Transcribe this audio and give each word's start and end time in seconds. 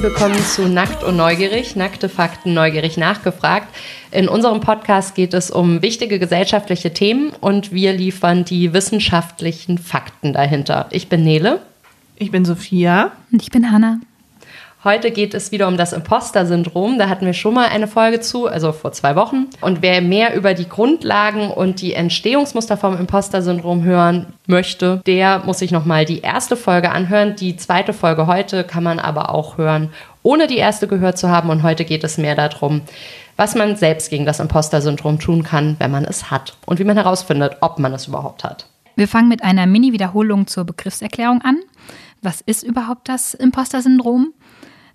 herzlich 0.00 0.18
willkommen 0.18 0.44
zu 0.46 0.66
Nackt 0.66 1.04
und 1.04 1.18
Neugierig, 1.18 1.76
nackte 1.76 2.08
Fakten 2.08 2.54
neugierig 2.54 2.96
nachgefragt. 2.96 3.68
In 4.10 4.30
unserem 4.30 4.60
Podcast 4.60 5.14
geht 5.14 5.34
es 5.34 5.50
um 5.50 5.82
wichtige 5.82 6.18
gesellschaftliche 6.18 6.94
Themen 6.94 7.34
und 7.40 7.70
wir 7.70 7.92
liefern 7.92 8.46
die 8.46 8.72
wissenschaftlichen 8.72 9.76
Fakten 9.76 10.32
dahinter. 10.32 10.86
Ich 10.90 11.10
bin 11.10 11.22
Nele. 11.22 11.60
Ich 12.16 12.30
bin 12.30 12.46
Sophia. 12.46 13.12
Und 13.30 13.42
ich 13.42 13.50
bin 13.50 13.70
Hanna. 13.70 14.00
Heute 14.82 15.10
geht 15.10 15.34
es 15.34 15.52
wieder 15.52 15.68
um 15.68 15.76
das 15.76 15.92
Imposter-Syndrom. 15.92 16.96
Da 16.96 17.10
hatten 17.10 17.26
wir 17.26 17.34
schon 17.34 17.52
mal 17.52 17.68
eine 17.68 17.86
Folge 17.86 18.20
zu, 18.20 18.46
also 18.46 18.72
vor 18.72 18.92
zwei 18.92 19.14
Wochen. 19.14 19.48
Und 19.60 19.82
wer 19.82 20.00
mehr 20.00 20.34
über 20.34 20.54
die 20.54 20.70
Grundlagen 20.70 21.50
und 21.50 21.82
die 21.82 21.92
Entstehungsmuster 21.92 22.78
vom 22.78 22.96
Imposter-Syndrom 22.96 23.84
hören 23.84 24.32
möchte, 24.46 25.02
der 25.04 25.40
muss 25.40 25.58
sich 25.58 25.70
nochmal 25.70 26.06
die 26.06 26.20
erste 26.20 26.56
Folge 26.56 26.92
anhören. 26.92 27.36
Die 27.36 27.56
zweite 27.56 27.92
Folge 27.92 28.26
heute 28.26 28.64
kann 28.64 28.82
man 28.82 28.98
aber 28.98 29.34
auch 29.34 29.58
hören, 29.58 29.90
ohne 30.22 30.46
die 30.46 30.56
erste 30.56 30.88
gehört 30.88 31.18
zu 31.18 31.28
haben. 31.28 31.50
Und 31.50 31.62
heute 31.62 31.84
geht 31.84 32.02
es 32.02 32.16
mehr 32.16 32.34
darum, 32.34 32.80
was 33.36 33.54
man 33.54 33.76
selbst 33.76 34.08
gegen 34.08 34.24
das 34.24 34.40
Imposter-Syndrom 34.40 35.18
tun 35.18 35.42
kann, 35.42 35.76
wenn 35.78 35.90
man 35.90 36.06
es 36.06 36.30
hat. 36.30 36.56
Und 36.64 36.78
wie 36.78 36.84
man 36.84 36.96
herausfindet, 36.96 37.58
ob 37.60 37.78
man 37.78 37.92
es 37.92 38.08
überhaupt 38.08 38.44
hat. 38.44 38.66
Wir 38.96 39.08
fangen 39.08 39.28
mit 39.28 39.42
einer 39.42 39.66
Mini-Wiederholung 39.66 40.46
zur 40.46 40.64
Begriffserklärung 40.64 41.42
an. 41.42 41.58
Was 42.22 42.40
ist 42.40 42.62
überhaupt 42.62 43.08
das 43.10 43.34
Imposter-Syndrom? 43.34 44.32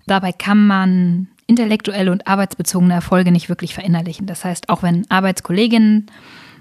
Dabei 0.06 0.32
kann 0.32 0.66
man 0.66 1.28
intellektuelle 1.46 2.10
und 2.10 2.26
arbeitsbezogene 2.26 2.94
Erfolge 2.94 3.30
nicht 3.30 3.48
wirklich 3.48 3.74
verinnerlichen. 3.74 4.26
Das 4.26 4.44
heißt, 4.44 4.68
auch 4.68 4.82
wenn 4.82 5.08
Arbeitskolleginnen 5.10 6.06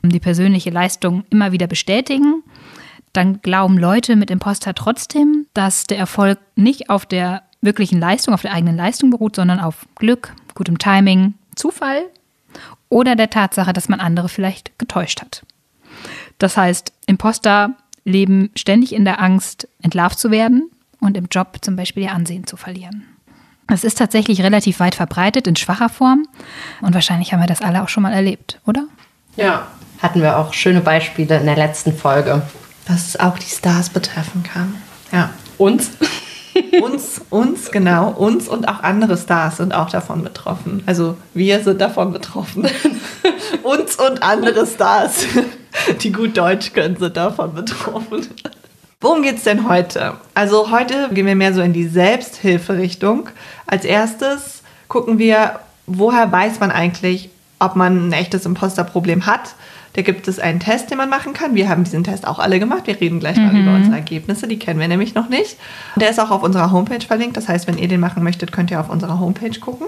die 0.04 0.20
persönliche 0.20 0.70
Leistung 0.70 1.24
immer 1.30 1.52
wieder 1.52 1.68
bestätigen, 1.68 2.44
dann 3.14 3.42
glauben 3.42 3.78
Leute 3.78 4.16
mit 4.16 4.30
Imposter 4.30 4.74
trotzdem, 4.74 5.48
dass 5.54 5.86
der 5.86 5.98
Erfolg 5.98 6.40
nicht 6.56 6.90
auf 6.90 7.06
der 7.06 7.44
wirklichen 7.62 8.00
Leistung, 8.00 8.34
auf 8.34 8.42
der 8.42 8.54
eigenen 8.54 8.76
Leistung 8.76 9.10
beruht, 9.10 9.36
sondern 9.36 9.60
auf 9.60 9.88
Glück, 9.96 10.34
gutem 10.54 10.78
Timing, 10.78 11.34
Zufall 11.56 12.04
oder 12.90 13.16
der 13.16 13.30
Tatsache, 13.30 13.74
dass 13.74 13.90
man 13.90 14.00
andere 14.00 14.30
vielleicht 14.30 14.78
getäuscht 14.78 15.22
hat. 15.22 15.44
Das 16.38 16.58
heißt, 16.58 16.94
Imposter 17.08 17.76
leben 18.04 18.52
ständig 18.56 18.94
in 18.94 19.06
der 19.06 19.22
Angst, 19.22 19.68
entlarvt 19.82 20.20
zu 20.20 20.30
werden 20.30 20.70
und 21.00 21.18
im 21.18 21.28
Job 21.32 21.58
zum 21.62 21.76
Beispiel 21.76 22.04
ihr 22.04 22.14
Ansehen 22.14 22.46
zu 22.46 22.58
verlieren. 22.58 23.15
Es 23.68 23.84
ist 23.84 23.98
tatsächlich 23.98 24.42
relativ 24.42 24.80
weit 24.80 24.96
verbreitet 24.96 25.48
in 25.48 25.56
schwacher 25.56 25.90
Form 25.90 26.28
und 26.82 26.94
wahrscheinlich 26.94 27.34
haben 27.34 27.40
wir 27.40 27.48
das 27.48 27.62
alle 27.62 27.84
auch 27.84 27.90
schon 27.90 28.04
mal 28.04 28.14
erlebt, 28.14 28.60
oder? 28.66 28.86
Ja, 29.38 29.68
hatten 30.02 30.22
wir 30.22 30.38
auch 30.38 30.54
schöne 30.54 30.82
Beispiele 30.82 31.38
in 31.38 31.46
der 31.46 31.56
letzten 31.56 31.96
Folge. 31.96 32.44
Es 32.88 33.20
auch 33.20 33.40
die 33.40 33.50
Stars 33.50 33.90
betreffen 33.90 34.44
kann. 34.44 34.76
Ja. 35.12 35.32
Uns? 35.58 35.92
uns, 36.82 37.22
uns, 37.30 37.72
genau, 37.72 38.12
uns 38.12 38.48
und 38.48 38.68
auch 38.68 38.82
andere 38.82 39.18
Stars 39.18 39.58
sind 39.58 39.74
auch 39.74 39.90
davon 39.90 40.24
betroffen. 40.24 40.84
Also 40.86 41.18
wir 41.34 41.64
sind 41.64 41.82
davon 41.82 42.14
betroffen. 42.14 42.68
uns 43.64 43.96
und 43.96 44.22
andere 44.22 44.66
Stars, 44.68 45.26
die 46.02 46.12
gut 46.12 46.38
Deutsch 46.38 46.74
können, 46.74 46.98
sind 46.98 47.18
davon 47.18 47.56
betroffen. 47.56 48.28
Worum 49.06 49.22
geht 49.22 49.38
es 49.38 49.44
denn 49.44 49.70
heute? 49.70 50.16
Also 50.34 50.72
heute 50.72 51.10
gehen 51.14 51.28
wir 51.28 51.36
mehr 51.36 51.54
so 51.54 51.62
in 51.62 51.74
die 51.74 51.88
Selbsthilferichtung. 51.88 53.30
Als 53.68 53.86
erstes 53.86 54.64
gucken 54.88 55.20
wir, 55.20 55.60
woher 55.86 56.32
weiß 56.32 56.60
man 56.60 56.72
eigentlich, 56.72 57.30
ob 57.60 57.76
man 57.76 58.10
ein 58.10 58.14
echtes 58.14 58.48
Imposterproblem 58.48 59.28
hat. 59.28 59.54
Da 59.94 60.02
gibt 60.02 60.28
es 60.28 60.40
einen 60.40 60.60
Test, 60.60 60.90
den 60.90 60.98
man 60.98 61.12
machen 61.12 61.34
kann. 61.34 61.54
Wir 61.54 61.70
haben 61.70 61.84
diesen 61.84 62.04
Test 62.04 62.26
auch 62.26 62.40
alle 62.40 62.58
gemacht. 62.58 62.88
Wir 62.88 63.00
reden 63.00 63.20
gleich 63.20 63.38
mhm. 63.38 63.46
mal 63.46 63.56
über 63.56 63.76
unsere 63.76 63.96
Ergebnisse. 63.96 64.48
Die 64.48 64.58
kennen 64.58 64.80
wir 64.80 64.88
nämlich 64.88 65.14
noch 65.14 65.30
nicht. 65.30 65.58
Der 65.98 66.10
ist 66.10 66.20
auch 66.20 66.32
auf 66.32 66.42
unserer 66.42 66.72
Homepage 66.72 67.06
verlinkt. 67.06 67.38
Das 67.38 67.48
heißt, 67.48 67.68
wenn 67.68 67.78
ihr 67.78 67.88
den 67.88 68.00
machen 68.00 68.24
möchtet, 68.24 68.52
könnt 68.52 68.72
ihr 68.72 68.80
auf 68.80 68.90
unserer 68.90 69.20
Homepage 69.20 69.60
gucken. 69.60 69.86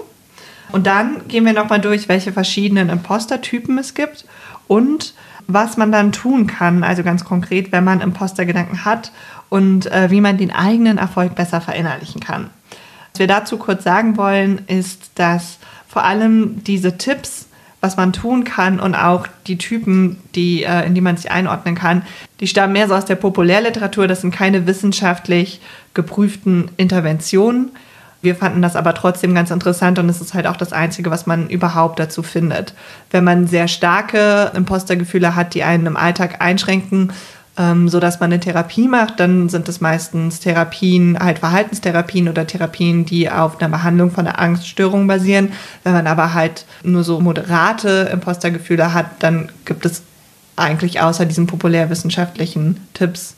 Und 0.70 0.86
dann 0.86 1.26
gehen 1.26 1.44
wir 1.44 1.54
nochmal 1.54 1.80
durch, 1.80 2.08
welche 2.08 2.30
verschiedenen 2.30 2.88
Imposter-Typen 2.88 3.78
es 3.78 3.94
gibt 3.94 4.26
und 4.68 5.12
was 5.48 5.78
man 5.78 5.90
dann 5.90 6.12
tun 6.12 6.46
kann, 6.46 6.84
also 6.84 7.02
ganz 7.02 7.24
konkret, 7.24 7.72
wenn 7.72 7.82
man 7.82 8.02
Impostergedanken 8.02 8.84
hat 8.84 9.12
und 9.48 9.90
äh, 9.90 10.10
wie 10.10 10.20
man 10.20 10.36
den 10.36 10.52
eigenen 10.52 10.98
Erfolg 10.98 11.34
besser 11.34 11.62
verinnerlichen 11.62 12.20
kann. 12.20 12.50
Was 13.12 13.18
wir 13.18 13.26
dazu 13.26 13.56
kurz 13.56 13.82
sagen 13.82 14.18
wollen, 14.18 14.60
ist, 14.66 15.10
dass 15.14 15.58
vor 15.88 16.04
allem 16.04 16.62
diese 16.64 16.98
Tipps, 16.98 17.46
was 17.80 17.96
man 17.96 18.12
tun 18.12 18.44
kann 18.44 18.78
und 18.78 18.94
auch 18.94 19.26
die 19.46 19.56
Typen, 19.56 20.18
die, 20.34 20.64
äh, 20.64 20.84
in 20.84 20.94
die 20.94 21.00
man 21.00 21.16
sich 21.16 21.30
einordnen 21.30 21.74
kann, 21.74 22.02
die 22.40 22.46
stammen 22.46 22.74
mehr 22.74 22.86
so 22.86 22.94
aus 22.94 23.06
der 23.06 23.14
Populärliteratur. 23.16 24.06
Das 24.06 24.20
sind 24.20 24.34
keine 24.34 24.66
wissenschaftlich 24.66 25.62
geprüften 25.94 26.70
Interventionen. 26.76 27.70
Wir 28.20 28.34
fanden 28.34 28.62
das 28.62 28.74
aber 28.74 28.94
trotzdem 28.94 29.34
ganz 29.34 29.50
interessant 29.50 29.98
und 29.98 30.08
es 30.08 30.20
ist 30.20 30.34
halt 30.34 30.46
auch 30.46 30.56
das 30.56 30.72
Einzige, 30.72 31.10
was 31.10 31.26
man 31.26 31.48
überhaupt 31.48 32.00
dazu 32.00 32.22
findet. 32.22 32.74
Wenn 33.10 33.22
man 33.22 33.46
sehr 33.46 33.68
starke 33.68 34.50
Impostergefühle 34.54 35.36
hat, 35.36 35.54
die 35.54 35.62
einen 35.62 35.86
im 35.86 35.96
Alltag 35.96 36.40
einschränken, 36.40 37.12
ähm, 37.56 37.88
so 37.88 38.00
man 38.00 38.32
eine 38.32 38.40
Therapie 38.40 38.88
macht, 38.88 39.20
dann 39.20 39.48
sind 39.48 39.68
es 39.68 39.80
meistens 39.80 40.40
Therapien, 40.40 41.18
halt 41.18 41.40
Verhaltenstherapien 41.40 42.28
oder 42.28 42.46
Therapien, 42.46 43.04
die 43.04 43.30
auf 43.30 43.60
einer 43.60 43.68
Behandlung 43.68 44.10
von 44.10 44.26
einer 44.26 44.38
Angststörung 44.38 45.06
basieren. 45.06 45.52
Wenn 45.84 45.92
man 45.92 46.06
aber 46.06 46.34
halt 46.34 46.66
nur 46.82 47.04
so 47.04 47.20
moderate 47.20 48.10
Impostergefühle 48.12 48.94
hat, 48.94 49.06
dann 49.20 49.50
gibt 49.64 49.86
es 49.86 50.02
eigentlich 50.56 51.00
außer 51.00 51.24
diesen 51.24 51.46
populärwissenschaftlichen 51.46 52.80
Tipps 52.94 53.36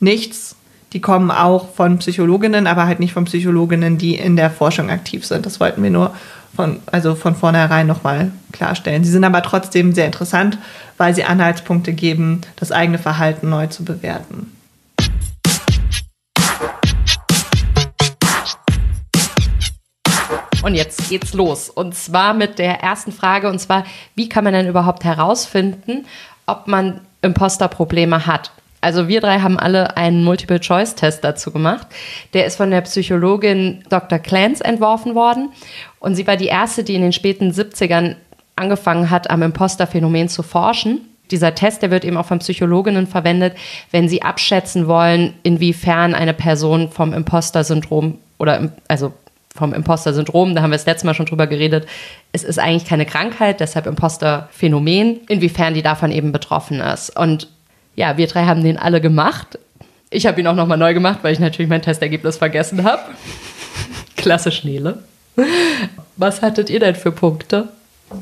nichts, 0.00 0.55
die 0.92 1.00
kommen 1.00 1.30
auch 1.30 1.74
von 1.74 1.98
Psychologinnen, 1.98 2.66
aber 2.66 2.86
halt 2.86 3.00
nicht 3.00 3.12
von 3.12 3.24
Psychologinnen, 3.24 3.98
die 3.98 4.14
in 4.14 4.36
der 4.36 4.50
Forschung 4.50 4.90
aktiv 4.90 5.26
sind. 5.26 5.44
Das 5.44 5.60
wollten 5.60 5.82
wir 5.82 5.90
nur 5.90 6.14
von, 6.54 6.80
also 6.86 7.14
von 7.14 7.34
vornherein 7.34 7.86
nochmal 7.86 8.32
klarstellen. 8.52 9.04
Sie 9.04 9.10
sind 9.10 9.24
aber 9.24 9.42
trotzdem 9.42 9.92
sehr 9.92 10.06
interessant, 10.06 10.58
weil 10.96 11.14
sie 11.14 11.24
Anhaltspunkte 11.24 11.92
geben, 11.92 12.40
das 12.56 12.72
eigene 12.72 12.98
Verhalten 12.98 13.50
neu 13.50 13.66
zu 13.66 13.84
bewerten. 13.84 14.52
Und 20.62 20.74
jetzt 20.74 21.08
geht's 21.08 21.32
los. 21.32 21.70
Und 21.70 21.94
zwar 21.94 22.34
mit 22.34 22.58
der 22.58 22.80
ersten 22.82 23.12
Frage, 23.12 23.48
und 23.48 23.60
zwar, 23.60 23.84
wie 24.16 24.28
kann 24.28 24.42
man 24.42 24.52
denn 24.52 24.66
überhaupt 24.66 25.04
herausfinden, 25.04 26.06
ob 26.46 26.66
man 26.66 27.02
Imposterprobleme 27.22 28.26
hat? 28.26 28.50
Also 28.80 29.08
wir 29.08 29.20
drei 29.20 29.40
haben 29.40 29.58
alle 29.58 29.96
einen 29.96 30.22
Multiple-Choice-Test 30.24 31.24
dazu 31.24 31.50
gemacht. 31.50 31.86
Der 32.34 32.46
ist 32.46 32.56
von 32.56 32.70
der 32.70 32.82
Psychologin 32.82 33.82
Dr. 33.88 34.18
Clance 34.18 34.64
entworfen 34.64 35.14
worden. 35.14 35.50
Und 35.98 36.14
sie 36.14 36.26
war 36.26 36.36
die 36.36 36.46
erste, 36.46 36.84
die 36.84 36.94
in 36.94 37.02
den 37.02 37.12
späten 37.12 37.50
70ern 37.50 38.16
angefangen 38.54 39.10
hat, 39.10 39.30
am 39.30 39.42
Imposter-Phänomen 39.42 40.28
zu 40.28 40.42
forschen. 40.42 41.00
Dieser 41.30 41.54
Test, 41.54 41.82
der 41.82 41.90
wird 41.90 42.04
eben 42.04 42.16
auch 42.16 42.26
von 42.26 42.38
Psychologinnen 42.38 43.06
verwendet, 43.06 43.56
wenn 43.90 44.08
sie 44.08 44.22
abschätzen 44.22 44.86
wollen, 44.86 45.34
inwiefern 45.42 46.14
eine 46.14 46.34
Person 46.34 46.90
vom 46.90 47.12
Imposter-Syndrom 47.12 48.18
oder 48.38 48.70
also 48.86 49.12
vom 49.56 49.72
Imposter-Syndrom, 49.72 50.54
da 50.54 50.62
haben 50.62 50.70
wir 50.70 50.76
das 50.76 50.86
letzte 50.86 51.06
Mal 51.06 51.14
schon 51.14 51.26
drüber 51.26 51.46
geredet. 51.46 51.86
Es 52.32 52.44
ist 52.44 52.58
eigentlich 52.58 52.84
keine 52.84 53.06
Krankheit, 53.06 53.60
deshalb 53.60 53.86
Imposter-Phänomen, 53.86 55.20
inwiefern 55.28 55.74
die 55.74 55.82
davon 55.82 56.12
eben 56.12 56.30
betroffen 56.30 56.80
ist. 56.80 57.16
Und 57.16 57.48
ja, 57.96 58.16
wir 58.16 58.26
drei 58.26 58.44
haben 58.44 58.62
den 58.62 58.78
alle 58.78 59.00
gemacht. 59.00 59.58
Ich 60.10 60.26
habe 60.26 60.40
ihn 60.40 60.46
auch 60.46 60.54
nochmal 60.54 60.78
neu 60.78 60.94
gemacht, 60.94 61.18
weil 61.22 61.32
ich 61.32 61.40
natürlich 61.40 61.68
mein 61.68 61.82
Testergebnis 61.82 62.36
vergessen 62.36 62.84
habe. 62.84 63.02
Klasse 64.16 64.52
Nele. 64.62 65.02
Was 66.16 66.42
hattet 66.42 66.70
ihr 66.70 66.80
denn 66.80 66.94
für 66.94 67.12
Punkte? 67.12 67.68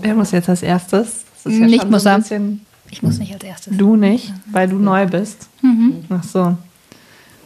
Wer 0.01 0.15
muss 0.15 0.33
jetzt 0.33 0.49
als 0.49 0.63
erstes? 0.63 1.25
Das 1.45 1.53
ist 1.53 1.59
ja 1.59 1.67
nicht 1.67 1.91
muss 1.91 2.05
so 2.05 2.09
er. 2.09 2.61
Ich 2.91 3.03
muss 3.03 3.19
nicht 3.19 3.35
als 3.35 3.45
erstes. 3.45 3.77
Du 3.77 3.97
nicht, 3.97 4.33
weil 4.51 4.69
du 4.69 4.77
neu 4.77 5.07
bist. 5.07 5.49
Mhm. 5.63 6.05
Ach 6.09 6.25
so. 6.25 6.57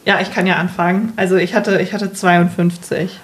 Ja, 0.05 0.21
ich 0.21 0.31
kann 0.31 0.47
ja 0.47 0.55
anfangen. 0.55 1.13
Also 1.17 1.35
ich 1.35 1.53
hatte, 1.53 1.81
ich 1.81 1.93
hatte 1.93 2.13
52. 2.13 3.19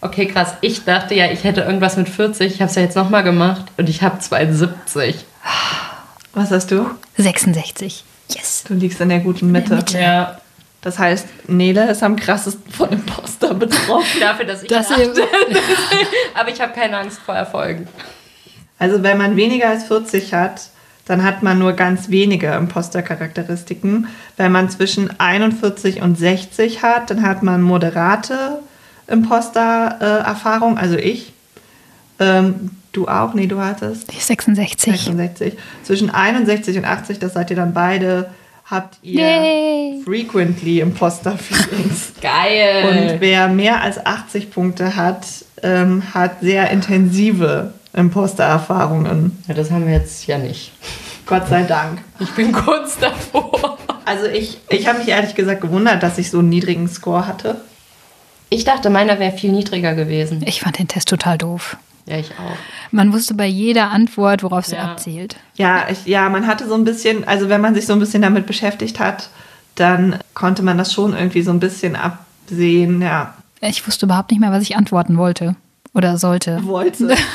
Okay, 0.00 0.26
krass. 0.26 0.54
Ich 0.62 0.84
dachte 0.84 1.14
ja, 1.14 1.30
ich 1.30 1.44
hätte 1.44 1.60
irgendwas 1.60 1.96
mit 1.96 2.08
40. 2.08 2.54
Ich 2.54 2.60
habe 2.60 2.70
es 2.70 2.74
ja 2.74 2.82
jetzt 2.82 2.96
nochmal 2.96 3.22
gemacht 3.22 3.66
und 3.76 3.88
ich 3.88 4.02
habe 4.02 4.18
72. 4.18 5.24
Was 6.32 6.50
hast 6.50 6.70
du? 6.70 6.86
66. 7.18 8.04
Yes. 8.28 8.64
Du 8.66 8.74
liegst 8.74 9.00
in 9.00 9.08
der 9.08 9.20
guten 9.20 9.50
Mitte. 9.50 9.76
Mitte. 9.76 9.98
Ja. 9.98 10.38
Das 10.82 10.98
heißt, 10.98 11.48
Nele 11.48 11.90
ist 11.90 12.02
am 12.02 12.16
krassesten 12.16 12.70
von 12.72 12.90
Imposter 12.90 13.54
betroffen. 13.54 14.04
Dafür, 14.20 14.46
dass 14.46 14.62
ich 14.62 14.68
das 14.68 14.90
Aber 16.34 16.48
ich 16.48 16.60
habe 16.60 16.72
keine 16.72 16.98
Angst 16.98 17.20
vor 17.20 17.34
Erfolgen. 17.34 17.86
Also 18.78 19.02
wenn 19.04 19.16
man 19.16 19.36
weniger 19.36 19.68
als 19.68 19.84
40 19.84 20.34
hat, 20.34 20.70
dann 21.06 21.22
hat 21.22 21.42
man 21.42 21.58
nur 21.58 21.74
ganz 21.74 22.10
wenige 22.10 22.48
Imposter-Charakteristiken. 22.48 24.08
Wenn 24.36 24.52
man 24.52 24.70
zwischen 24.70 25.18
41 25.20 26.02
und 26.02 26.18
60 26.18 26.82
hat, 26.82 27.10
dann 27.10 27.22
hat 27.22 27.42
man 27.42 27.62
moderate 27.62 28.60
Imposter-Erfahrung, 29.06 30.78
also 30.78 30.96
ich. 30.96 31.32
Ähm, 32.18 32.70
Du 32.92 33.08
auch? 33.08 33.32
Nee, 33.32 33.46
du 33.46 33.58
hattest? 33.58 34.12
Die 34.12 34.20
66. 34.20 34.92
66. 34.92 35.54
Zwischen 35.82 36.10
61 36.10 36.76
und 36.76 36.84
80, 36.84 37.18
das 37.18 37.32
seid 37.32 37.48
ihr 37.48 37.56
dann 37.56 37.72
beide, 37.72 38.30
habt 38.66 38.98
ihr 39.02 39.22
Yay. 39.22 40.02
frequently 40.04 40.80
Imposter 40.80 41.38
Feelings. 41.38 42.12
Geil. 42.20 43.12
Und 43.14 43.20
wer 43.20 43.48
mehr 43.48 43.80
als 43.80 44.04
80 44.04 44.50
Punkte 44.50 44.94
hat, 44.94 45.24
ähm, 45.62 46.02
hat 46.12 46.40
sehr 46.42 46.70
intensive 46.70 47.72
Imposter-Erfahrungen. 47.94 49.42
ja, 49.48 49.54
das 49.54 49.70
haben 49.70 49.86
wir 49.86 49.94
jetzt 49.94 50.26
ja 50.26 50.36
nicht. 50.36 50.72
Gott 51.24 51.48
sei 51.48 51.62
Dank. 51.62 52.00
Ich 52.20 52.30
bin 52.32 52.52
kurz 52.52 52.98
davor. 52.98 53.78
Also 54.04 54.26
ich, 54.26 54.58
ich 54.68 54.86
habe 54.86 54.98
mich 54.98 55.08
ehrlich 55.08 55.34
gesagt 55.34 55.62
gewundert, 55.62 56.02
dass 56.02 56.18
ich 56.18 56.30
so 56.30 56.40
einen 56.40 56.50
niedrigen 56.50 56.88
Score 56.88 57.26
hatte. 57.26 57.60
Ich 58.50 58.64
dachte, 58.64 58.90
meiner 58.90 59.18
wäre 59.18 59.32
viel 59.32 59.52
niedriger 59.52 59.94
gewesen. 59.94 60.42
Ich 60.44 60.60
fand 60.60 60.78
den 60.78 60.88
Test 60.88 61.08
total 61.08 61.38
doof. 61.38 61.78
Ja, 62.06 62.16
ich 62.18 62.30
auch. 62.32 62.56
Man 62.90 63.12
wusste 63.12 63.34
bei 63.34 63.46
jeder 63.46 63.90
Antwort, 63.90 64.42
worauf 64.42 64.66
sie 64.66 64.74
Ja. 64.76 64.82
abzielt. 64.92 65.36
Ja, 65.54 65.86
ich, 65.88 66.04
ja, 66.06 66.28
man 66.28 66.46
hatte 66.46 66.66
so 66.68 66.74
ein 66.74 66.84
bisschen, 66.84 67.26
also 67.28 67.48
wenn 67.48 67.60
man 67.60 67.74
sich 67.74 67.86
so 67.86 67.92
ein 67.92 68.00
bisschen 68.00 68.22
damit 68.22 68.46
beschäftigt 68.46 68.98
hat, 68.98 69.30
dann 69.76 70.18
konnte 70.34 70.62
man 70.62 70.76
das 70.78 70.92
schon 70.92 71.14
irgendwie 71.14 71.42
so 71.42 71.50
ein 71.52 71.60
bisschen 71.60 71.94
absehen, 71.96 73.00
ja, 73.00 73.34
Ich 73.60 73.86
wusste 73.86 74.06
überhaupt 74.06 74.30
nicht 74.32 74.40
mehr, 74.40 74.50
was 74.50 74.62
ich 74.62 74.76
antworten 74.76 75.16
wollte 75.16 75.54
oder 75.94 76.18
sollte. 76.18 76.64
wollte. 76.66 77.14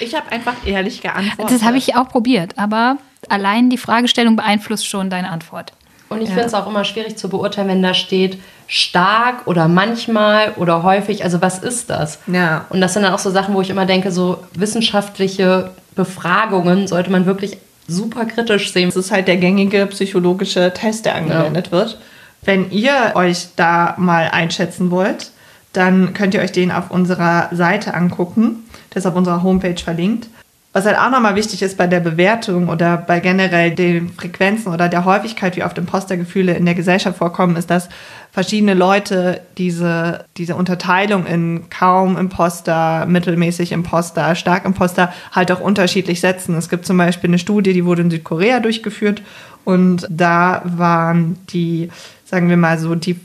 Ich 0.00 0.14
habe 0.14 0.30
einfach 0.30 0.54
ehrlich 0.64 1.00
geantwortet. 1.00 1.56
Das 1.56 1.64
habe 1.64 1.76
ich 1.76 1.96
auch 1.96 2.08
probiert, 2.08 2.56
aber 2.56 2.98
allein 3.28 3.68
die 3.68 3.78
Fragestellung 3.78 4.36
beeinflusst 4.36 4.86
schon 4.86 5.10
deine 5.10 5.28
Antwort. 5.30 5.72
Und 6.08 6.22
ich 6.22 6.28
finde 6.28 6.44
es 6.44 6.54
auch 6.54 6.66
immer 6.66 6.84
schwierig 6.84 7.16
zu 7.16 7.28
beurteilen, 7.28 7.68
wenn 7.68 7.82
da 7.82 7.94
steht 7.94 8.38
stark 8.66 9.46
oder 9.46 9.68
manchmal 9.68 10.52
oder 10.56 10.82
häufig. 10.82 11.24
Also 11.24 11.42
was 11.42 11.58
ist 11.58 11.90
das? 11.90 12.18
Ja. 12.26 12.66
Und 12.70 12.80
das 12.80 12.94
sind 12.94 13.02
dann 13.02 13.12
auch 13.12 13.18
so 13.18 13.30
Sachen, 13.30 13.54
wo 13.54 13.60
ich 13.60 13.70
immer 13.70 13.86
denke, 13.86 14.10
so 14.10 14.38
wissenschaftliche 14.54 15.70
Befragungen 15.94 16.86
sollte 16.86 17.10
man 17.10 17.26
wirklich 17.26 17.58
super 17.86 18.24
kritisch 18.26 18.72
sehen. 18.72 18.88
Das 18.88 18.96
ist 18.96 19.10
halt 19.10 19.28
der 19.28 19.36
gängige 19.36 19.86
psychologische 19.86 20.72
Test, 20.72 21.06
der 21.06 21.14
angewendet 21.14 21.72
wird. 21.72 21.98
Wenn 22.42 22.70
ihr 22.70 23.12
euch 23.14 23.48
da 23.56 23.94
mal 23.98 24.28
einschätzen 24.30 24.90
wollt, 24.90 25.30
dann 25.72 26.14
könnt 26.14 26.34
ihr 26.34 26.40
euch 26.40 26.52
den 26.52 26.70
auf 26.70 26.90
unserer 26.90 27.48
Seite 27.52 27.94
angucken. 27.94 28.64
Der 28.92 28.98
ist 28.98 29.06
auf 29.06 29.16
unserer 29.16 29.42
Homepage 29.42 29.76
verlinkt. 29.82 30.28
Was 30.74 30.84
halt 30.84 30.98
auch 30.98 31.10
nochmal 31.10 31.34
wichtig 31.34 31.62
ist 31.62 31.78
bei 31.78 31.86
der 31.86 32.00
Bewertung 32.00 32.68
oder 32.68 32.98
bei 32.98 33.20
generell 33.20 33.74
den 33.74 34.10
Frequenzen 34.10 34.72
oder 34.72 34.90
der 34.90 35.06
Häufigkeit, 35.06 35.56
wie 35.56 35.64
oft 35.64 35.78
Impostergefühle 35.78 36.52
in 36.52 36.66
der 36.66 36.74
Gesellschaft 36.74 37.16
vorkommen, 37.18 37.56
ist, 37.56 37.70
dass 37.70 37.88
verschiedene 38.32 38.74
Leute 38.74 39.40
diese, 39.56 40.26
diese 40.36 40.56
Unterteilung 40.56 41.24
in 41.24 41.70
kaum 41.70 42.18
Imposter, 42.18 43.06
mittelmäßig 43.06 43.72
Imposter, 43.72 44.34
stark 44.34 44.66
Imposter 44.66 45.10
halt 45.32 45.50
auch 45.50 45.60
unterschiedlich 45.60 46.20
setzen. 46.20 46.54
Es 46.54 46.68
gibt 46.68 46.84
zum 46.84 46.98
Beispiel 46.98 47.30
eine 47.30 47.38
Studie, 47.38 47.72
die 47.72 47.86
wurde 47.86 48.02
in 48.02 48.10
Südkorea 48.10 48.60
durchgeführt 48.60 49.22
und 49.64 50.06
da 50.10 50.60
waren 50.64 51.38
die, 51.48 51.88
sagen 52.26 52.50
wir 52.50 52.58
mal 52.58 52.78
so, 52.78 52.94
die 52.94 53.18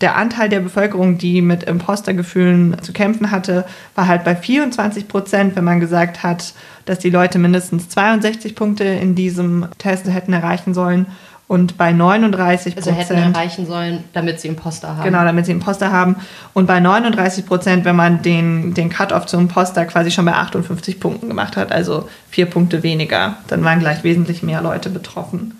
der 0.00 0.16
Anteil 0.16 0.48
der 0.48 0.60
Bevölkerung, 0.60 1.18
die 1.18 1.42
mit 1.42 1.64
Impostergefühlen 1.64 2.80
zu 2.82 2.92
kämpfen 2.92 3.30
hatte, 3.30 3.64
war 3.94 4.06
halt 4.06 4.24
bei 4.24 4.36
24 4.36 5.08
Prozent, 5.08 5.56
wenn 5.56 5.64
man 5.64 5.80
gesagt 5.80 6.22
hat, 6.22 6.54
dass 6.84 7.00
die 7.00 7.10
Leute 7.10 7.38
mindestens 7.38 7.88
62 7.88 8.54
Punkte 8.54 8.84
in 8.84 9.14
diesem 9.14 9.66
Test 9.78 10.06
hätten 10.06 10.32
erreichen 10.32 10.72
sollen. 10.72 11.06
Und 11.48 11.78
bei 11.78 11.92
39 11.92 12.76
Also 12.76 12.90
hätten 12.90 13.06
Prozent, 13.06 13.34
erreichen 13.34 13.66
sollen, 13.66 14.04
damit 14.12 14.38
sie 14.38 14.48
Imposter 14.48 14.96
haben. 14.96 15.02
genau, 15.02 15.24
damit 15.24 15.46
sie 15.46 15.52
Imposter 15.52 15.90
haben. 15.90 16.16
Und 16.52 16.66
bei 16.66 16.78
39 16.78 17.46
Prozent, 17.46 17.86
wenn 17.86 17.96
man 17.96 18.20
den, 18.20 18.74
den 18.74 18.90
Cut-Off 18.90 19.24
zum 19.24 19.40
Imposter 19.40 19.86
quasi 19.86 20.10
schon 20.10 20.26
bei 20.26 20.34
58 20.34 21.00
Punkten 21.00 21.26
gemacht 21.26 21.56
hat, 21.56 21.72
also 21.72 22.06
vier 22.30 22.46
Punkte 22.46 22.82
weniger, 22.82 23.38
dann 23.48 23.64
waren 23.64 23.80
gleich 23.80 24.04
wesentlich 24.04 24.42
mehr 24.42 24.60
Leute 24.60 24.90
betroffen. 24.90 25.57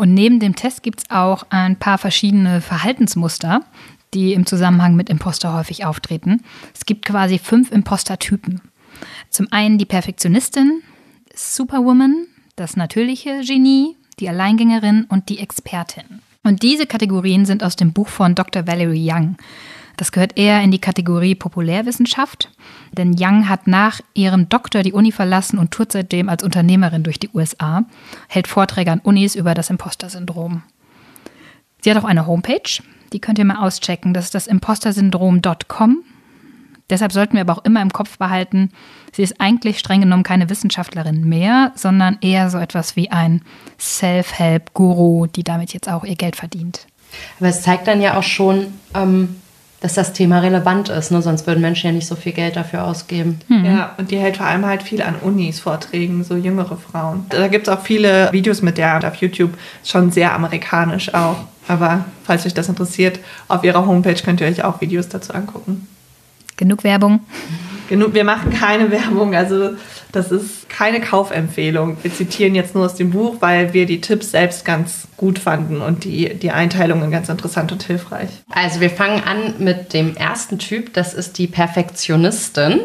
Und 0.00 0.14
neben 0.14 0.40
dem 0.40 0.56
Test 0.56 0.82
gibt 0.82 1.00
es 1.00 1.10
auch 1.10 1.44
ein 1.50 1.76
paar 1.76 1.98
verschiedene 1.98 2.62
Verhaltensmuster, 2.62 3.66
die 4.14 4.32
im 4.32 4.46
Zusammenhang 4.46 4.96
mit 4.96 5.10
Imposter 5.10 5.52
häufig 5.52 5.84
auftreten. 5.84 6.42
Es 6.74 6.86
gibt 6.86 7.04
quasi 7.04 7.38
fünf 7.38 7.70
Imposter-Typen. 7.70 8.62
Zum 9.28 9.48
einen 9.50 9.76
die 9.76 9.84
Perfektionistin, 9.84 10.80
Superwoman, 11.34 12.24
das 12.56 12.78
natürliche 12.78 13.42
Genie, 13.42 13.94
die 14.18 14.30
Alleingängerin 14.30 15.04
und 15.04 15.28
die 15.28 15.38
Expertin. 15.38 16.22
Und 16.44 16.62
diese 16.62 16.86
Kategorien 16.86 17.44
sind 17.44 17.62
aus 17.62 17.76
dem 17.76 17.92
Buch 17.92 18.08
von 18.08 18.34
Dr. 18.34 18.66
Valerie 18.66 19.06
Young. 19.06 19.36
Das 20.00 20.12
gehört 20.12 20.38
eher 20.38 20.62
in 20.62 20.70
die 20.70 20.78
Kategorie 20.78 21.34
Populärwissenschaft, 21.34 22.48
denn 22.92 23.16
Young 23.20 23.50
hat 23.50 23.66
nach 23.66 24.00
ihrem 24.14 24.48
Doktor 24.48 24.82
die 24.82 24.94
Uni 24.94 25.12
verlassen 25.12 25.58
und 25.58 25.72
tourt 25.72 25.92
seitdem 25.92 26.30
als 26.30 26.42
Unternehmerin 26.42 27.02
durch 27.02 27.18
die 27.18 27.28
USA, 27.34 27.84
hält 28.26 28.48
Vorträge 28.48 28.92
an 28.92 29.00
Unis 29.00 29.34
über 29.34 29.52
das 29.52 29.68
Imposter-Syndrom. 29.68 30.62
Sie 31.82 31.90
hat 31.90 32.02
auch 32.02 32.08
eine 32.08 32.26
Homepage, 32.26 32.82
die 33.12 33.20
könnt 33.20 33.38
ihr 33.38 33.44
mal 33.44 33.56
auschecken, 33.56 34.14
das 34.14 34.24
ist 34.24 34.34
das 34.34 34.46
impostersyndrom.com. 34.46 35.98
Deshalb 36.88 37.12
sollten 37.12 37.34
wir 37.34 37.42
aber 37.42 37.58
auch 37.58 37.64
immer 37.66 37.82
im 37.82 37.92
Kopf 37.92 38.16
behalten, 38.16 38.70
sie 39.12 39.22
ist 39.22 39.38
eigentlich 39.38 39.78
streng 39.78 40.00
genommen 40.00 40.22
keine 40.22 40.48
Wissenschaftlerin 40.48 41.28
mehr, 41.28 41.72
sondern 41.74 42.16
eher 42.22 42.48
so 42.48 42.56
etwas 42.56 42.96
wie 42.96 43.10
ein 43.10 43.42
Self-Help-Guru, 43.78 45.26
die 45.26 45.44
damit 45.44 45.74
jetzt 45.74 45.90
auch 45.90 46.04
ihr 46.04 46.16
Geld 46.16 46.36
verdient. 46.36 46.86
Aber 47.38 47.50
es 47.50 47.60
zeigt 47.60 47.86
dann 47.86 48.00
ja 48.00 48.16
auch 48.16 48.22
schon, 48.22 48.72
ähm, 48.94 49.36
dass 49.80 49.94
das 49.94 50.12
Thema 50.12 50.40
relevant 50.40 50.88
ist. 50.90 51.10
Ne? 51.10 51.22
Sonst 51.22 51.46
würden 51.46 51.60
Menschen 51.60 51.86
ja 51.86 51.92
nicht 51.92 52.06
so 52.06 52.14
viel 52.14 52.32
Geld 52.32 52.56
dafür 52.56 52.84
ausgeben. 52.84 53.40
Ja, 53.48 53.94
und 53.96 54.10
die 54.10 54.18
hält 54.18 54.36
vor 54.36 54.46
allem 54.46 54.66
halt 54.66 54.82
viel 54.82 55.02
an 55.02 55.16
Unis 55.22 55.60
Vorträgen, 55.60 56.22
so 56.22 56.36
jüngere 56.36 56.76
Frauen. 56.76 57.26
Da 57.30 57.48
gibt 57.48 57.66
es 57.66 57.72
auch 57.72 57.82
viele 57.82 58.30
Videos 58.32 58.62
mit 58.62 58.78
der 58.78 58.96
und 58.96 59.04
auf 59.04 59.16
YouTube, 59.16 59.52
schon 59.84 60.10
sehr 60.10 60.34
amerikanisch 60.34 61.12
auch. 61.14 61.36
Aber 61.68 62.04
falls 62.24 62.46
euch 62.46 62.54
das 62.54 62.68
interessiert, 62.68 63.20
auf 63.48 63.64
ihrer 63.64 63.86
Homepage 63.86 64.20
könnt 64.22 64.40
ihr 64.40 64.48
euch 64.48 64.64
auch 64.64 64.80
Videos 64.80 65.08
dazu 65.08 65.32
angucken. 65.32 65.86
Genug 66.56 66.84
Werbung. 66.84 67.20
Genug, 67.90 68.14
wir 68.14 68.22
machen 68.22 68.52
keine 68.52 68.88
Werbung, 68.92 69.34
also 69.34 69.70
das 70.12 70.30
ist 70.30 70.68
keine 70.68 71.00
Kaufempfehlung. 71.00 71.96
Wir 72.02 72.14
zitieren 72.14 72.54
jetzt 72.54 72.76
nur 72.76 72.84
aus 72.84 72.94
dem 72.94 73.10
Buch, 73.10 73.38
weil 73.40 73.72
wir 73.72 73.84
die 73.84 74.00
Tipps 74.00 74.30
selbst 74.30 74.64
ganz 74.64 75.08
gut 75.16 75.40
fanden 75.40 75.80
und 75.82 76.04
die, 76.04 76.34
die 76.34 76.52
Einteilungen 76.52 77.10
ganz 77.10 77.28
interessant 77.28 77.72
und 77.72 77.82
hilfreich. 77.82 78.30
Also 78.48 78.80
wir 78.80 78.90
fangen 78.90 79.24
an 79.24 79.56
mit 79.58 79.92
dem 79.92 80.16
ersten 80.16 80.60
Typ, 80.60 80.94
das 80.94 81.14
ist 81.14 81.36
die 81.36 81.48
Perfektionistin. 81.48 82.80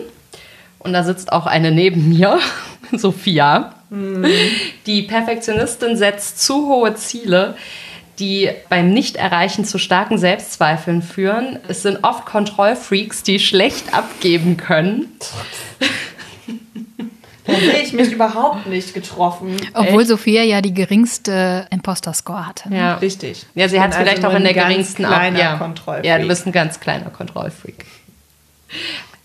Und 0.79 0.93
da 0.93 1.03
sitzt 1.03 1.31
auch 1.31 1.45
eine 1.45 1.71
neben 1.71 2.09
mir, 2.09 2.39
Sophia. 2.91 3.75
Die 4.87 5.03
Perfektionistin 5.03 5.97
setzt 5.97 6.41
zu 6.43 6.67
hohe 6.67 6.95
Ziele, 6.95 7.55
die 8.19 8.49
beim 8.69 8.91
Nicht-Erreichen 8.93 9.65
zu 9.65 9.77
starken 9.77 10.17
Selbstzweifeln 10.17 11.01
führen. 11.01 11.59
Es 11.67 11.81
sind 11.81 12.03
oft 12.03 12.25
Kontrollfreaks, 12.25 13.23
die 13.23 13.39
schlecht 13.39 13.93
abgeben 13.93 14.57
können. 14.57 15.07
Da 17.47 17.53
sehe 17.53 17.81
ich 17.83 17.93
mich 17.93 18.11
überhaupt 18.11 18.65
nicht 18.65 18.93
getroffen. 18.95 19.55
Obwohl 19.73 20.03
Sophia 20.05 20.41
ja 20.41 20.61
die 20.61 20.73
geringste 20.73 21.67
Imposter-Score 21.69 22.47
hatte. 22.47 22.69
ne? 22.69 22.77
Ja. 22.77 22.95
Richtig. 22.95 23.45
Ja, 23.53 23.69
sie 23.69 23.79
hat 23.79 23.91
es 23.91 23.97
vielleicht 23.97 24.17
also 24.23 24.29
auch 24.29 24.35
in 24.35 24.43
der 24.43 24.53
ein 24.53 24.55
ganz 24.55 24.67
geringsten 24.69 25.05
auch. 25.05 25.09
kleiner 25.09 25.39
Ja. 25.39 25.55
Kontrollfreak. 25.57 26.05
ja, 26.05 26.17
du 26.17 26.27
bist 26.27 26.47
ein 26.47 26.51
ganz 26.51 26.79
kleiner 26.79 27.11
Kontrollfreak. 27.11 27.85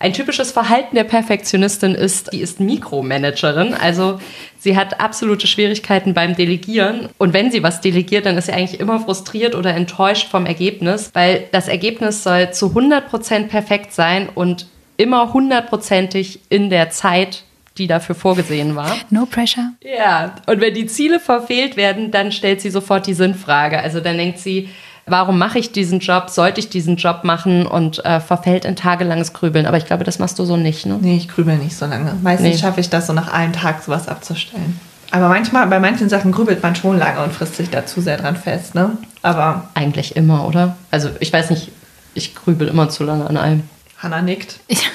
Ein 0.01 0.13
typisches 0.13 0.51
Verhalten 0.51 0.95
der 0.95 1.03
Perfektionistin 1.03 1.93
ist, 1.93 2.33
die 2.33 2.41
ist 2.41 2.59
Mikromanagerin. 2.59 3.75
Also 3.75 4.19
sie 4.57 4.75
hat 4.75 4.99
absolute 4.99 5.45
Schwierigkeiten 5.45 6.15
beim 6.15 6.35
Delegieren. 6.35 7.09
Und 7.19 7.33
wenn 7.33 7.51
sie 7.51 7.61
was 7.61 7.81
delegiert, 7.81 8.25
dann 8.25 8.35
ist 8.35 8.47
sie 8.47 8.53
eigentlich 8.53 8.79
immer 8.79 8.99
frustriert 8.99 9.53
oder 9.53 9.75
enttäuscht 9.75 10.27
vom 10.27 10.47
Ergebnis, 10.47 11.11
weil 11.13 11.47
das 11.51 11.67
Ergebnis 11.67 12.23
soll 12.23 12.51
zu 12.51 12.67
100% 12.67 13.47
perfekt 13.47 13.93
sein 13.93 14.27
und 14.33 14.65
immer 14.97 15.33
hundertprozentig 15.33 16.39
in 16.49 16.71
der 16.71 16.89
Zeit, 16.89 17.43
die 17.77 17.85
dafür 17.85 18.15
vorgesehen 18.15 18.75
war. 18.75 18.95
No 19.11 19.27
pressure. 19.27 19.73
Ja, 19.83 20.35
und 20.47 20.61
wenn 20.61 20.73
die 20.73 20.87
Ziele 20.87 21.19
verfehlt 21.19 21.77
werden, 21.77 22.09
dann 22.09 22.31
stellt 22.31 22.59
sie 22.59 22.71
sofort 22.71 23.05
die 23.05 23.13
Sinnfrage. 23.13 23.79
Also 23.79 23.99
dann 23.99 24.17
denkt 24.17 24.39
sie, 24.39 24.69
warum 25.05 25.37
mache 25.37 25.59
ich 25.59 25.71
diesen 25.71 25.99
Job? 25.99 26.29
Sollte 26.29 26.59
ich 26.59 26.69
diesen 26.69 26.95
Job 26.95 27.23
machen? 27.23 27.65
Und 27.65 28.03
äh, 28.05 28.19
verfällt 28.19 28.65
in 28.65 28.75
tagelanges 28.75 29.33
Grübeln. 29.33 29.65
Aber 29.65 29.77
ich 29.77 29.85
glaube, 29.85 30.03
das 30.03 30.19
machst 30.19 30.37
du 30.39 30.45
so 30.45 30.57
nicht, 30.57 30.85
ne? 30.85 30.97
Nee, 31.01 31.17
ich 31.17 31.27
grübel 31.27 31.57
nicht 31.57 31.75
so 31.75 31.85
lange. 31.85 32.15
Meistens 32.21 32.47
Nee. 32.49 32.57
schaffe 32.57 32.79
ich 32.81 32.89
das 32.89 33.07
so 33.07 33.13
nach 33.13 33.31
einem 33.31 33.53
Tag 33.53 33.81
sowas 33.83 34.07
abzustellen. 34.07 34.79
Aber 35.11 35.27
manchmal, 35.27 35.67
bei 35.67 35.79
manchen 35.79 36.07
Sachen 36.07 36.31
grübelt 36.31 36.63
man 36.63 36.75
schon 36.75 36.97
lange 36.97 37.21
und 37.21 37.33
frisst 37.33 37.57
sich 37.57 37.69
da 37.69 37.85
zu 37.85 37.99
sehr 38.01 38.17
dran 38.17 38.37
fest, 38.37 38.75
ne? 38.75 38.97
Aber 39.21 39.69
Eigentlich 39.73 40.15
immer, 40.15 40.47
oder? 40.47 40.77
Also 40.89 41.09
ich 41.19 41.33
weiß 41.33 41.49
nicht, 41.49 41.71
ich 42.13 42.33
grübel 42.33 42.67
immer 42.69 42.87
zu 42.89 43.03
lange 43.03 43.27
an 43.29 43.35
allem. 43.37 43.63
Hannah 43.97 44.21
nickt. 44.21 44.59
Ich, 44.67 44.89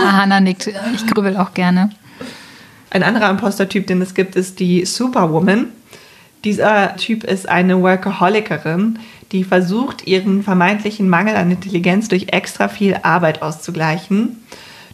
Hannah 0.00 0.40
nickt. 0.40 0.66
Ich 0.94 1.06
grübel 1.08 1.36
auch 1.36 1.52
gerne. 1.52 1.90
Ein 2.90 3.02
anderer 3.02 3.28
Imposter-Typ, 3.30 3.86
den 3.86 4.00
es 4.00 4.14
gibt, 4.14 4.34
ist 4.36 4.60
die 4.60 4.84
Superwoman. 4.86 5.66
Dieser 6.44 6.96
Typ 6.96 7.22
ist 7.24 7.48
eine 7.48 7.80
Workaholikerin, 7.82 8.98
die 9.30 9.44
versucht, 9.44 10.06
ihren 10.06 10.42
vermeintlichen 10.42 11.08
Mangel 11.08 11.36
an 11.36 11.50
Intelligenz 11.50 12.08
durch 12.08 12.28
extra 12.32 12.68
viel 12.68 12.98
Arbeit 13.02 13.42
auszugleichen. 13.42 14.44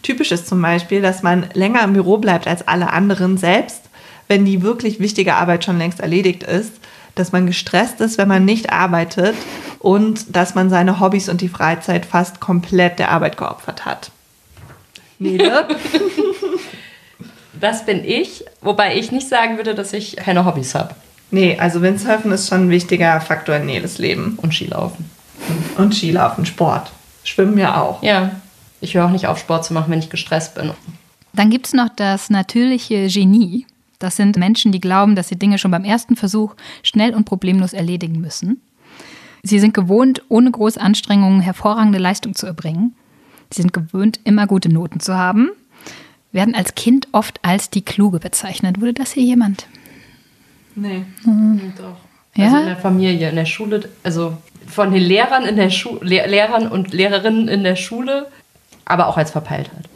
Typisch 0.02 0.30
ist 0.30 0.46
zum 0.46 0.60
Beispiel, 0.60 1.00
dass 1.00 1.22
man 1.22 1.46
länger 1.54 1.82
im 1.82 1.94
Büro 1.94 2.18
bleibt 2.18 2.46
als 2.46 2.68
alle 2.68 2.90
anderen, 2.92 3.38
selbst 3.38 3.82
wenn 4.28 4.44
die 4.44 4.62
wirklich 4.62 5.00
wichtige 5.00 5.34
Arbeit 5.34 5.64
schon 5.64 5.78
längst 5.78 6.00
erledigt 6.00 6.42
ist, 6.42 6.72
dass 7.14 7.32
man 7.32 7.46
gestresst 7.46 8.00
ist, 8.00 8.18
wenn 8.18 8.28
man 8.28 8.44
nicht 8.44 8.70
arbeitet 8.70 9.34
und 9.78 10.36
dass 10.36 10.54
man 10.54 10.70
seine 10.70 11.00
Hobbys 11.00 11.28
und 11.28 11.40
die 11.40 11.48
Freizeit 11.48 12.06
fast 12.06 12.40
komplett 12.40 12.98
der 12.98 13.10
Arbeit 13.10 13.38
geopfert 13.38 13.86
hat. 13.86 14.10
Nele? 15.18 15.66
das 17.60 17.86
bin 17.86 18.04
ich, 18.04 18.44
wobei 18.60 18.96
ich 18.96 19.10
nicht 19.10 19.28
sagen 19.28 19.56
würde, 19.56 19.74
dass 19.74 19.92
ich 19.94 20.16
keine 20.16 20.44
Hobbys 20.44 20.74
habe. 20.74 20.94
Nee, 21.30 21.58
also 21.58 21.82
Windsurfen 21.82 22.32
ist 22.32 22.48
schon 22.48 22.66
ein 22.66 22.70
wichtiger 22.70 23.20
Faktor 23.20 23.56
in 23.56 23.66
Neles 23.66 23.98
Leben. 23.98 24.38
Und 24.40 24.54
Skilaufen. 24.54 25.04
Und 25.76 25.94
Skilaufen, 25.94 26.46
Sport. 26.46 26.90
Schwimmen 27.22 27.58
ja 27.58 27.80
auch. 27.80 28.02
Ja. 28.02 28.32
Ich 28.80 28.94
höre 28.94 29.06
auch 29.06 29.10
nicht 29.10 29.26
auf, 29.26 29.38
Sport 29.38 29.64
zu 29.64 29.74
machen, 29.74 29.90
wenn 29.90 29.98
ich 29.98 30.10
gestresst 30.10 30.54
bin. 30.54 30.72
Dann 31.32 31.50
gibt 31.50 31.66
es 31.66 31.72
noch 31.74 31.88
das 31.94 32.30
natürliche 32.30 33.08
Genie. 33.08 33.66
Das 33.98 34.16
sind 34.16 34.36
Menschen, 34.36 34.72
die 34.72 34.80
glauben, 34.80 35.16
dass 35.16 35.28
sie 35.28 35.36
Dinge 35.36 35.58
schon 35.58 35.70
beim 35.70 35.84
ersten 35.84 36.16
Versuch 36.16 36.54
schnell 36.82 37.14
und 37.14 37.24
problemlos 37.24 37.72
erledigen 37.72 38.20
müssen. 38.20 38.60
Sie 39.42 39.58
sind 39.58 39.74
gewohnt, 39.74 40.22
ohne 40.28 40.50
große 40.50 40.80
Anstrengungen 40.80 41.40
hervorragende 41.40 41.98
Leistung 41.98 42.34
zu 42.34 42.46
erbringen. 42.46 42.94
Sie 43.50 43.62
sind 43.62 43.72
gewöhnt, 43.72 44.20
immer 44.24 44.46
gute 44.46 44.68
Noten 44.68 45.00
zu 45.00 45.16
haben. 45.16 45.50
Werden 46.32 46.54
als 46.54 46.74
Kind 46.74 47.08
oft 47.12 47.40
als 47.42 47.70
die 47.70 47.82
Kluge 47.82 48.18
bezeichnet. 48.18 48.80
Wurde 48.80 48.94
das 48.94 49.12
hier 49.12 49.22
jemand? 49.22 49.66
Nee. 50.80 51.04
Mhm. 51.24 51.72
Doch. 51.76 51.96
Ja? 52.36 52.46
Also 52.46 52.56
in 52.58 52.66
der 52.66 52.76
Familie, 52.76 53.28
in 53.30 53.36
der 53.36 53.46
Schule, 53.46 53.88
also 54.02 54.36
von 54.66 54.92
den 54.92 55.02
Lehrern 55.02 55.44
in 55.44 55.56
der 55.56 55.70
Schu 55.70 55.98
Le 56.00 56.26
Lehrern 56.26 56.68
und 56.68 56.92
Lehrerinnen 56.92 57.48
in 57.48 57.64
der 57.64 57.76
Schule, 57.76 58.28
aber 58.84 59.08
auch 59.08 59.16
als 59.16 59.30
Verpeiltheit. 59.30 59.88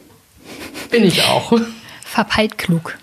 Bin 0.91 1.03
ich 1.03 1.23
auch. 1.23 1.53
Verpeilt 2.01 2.57
klug. 2.57 2.97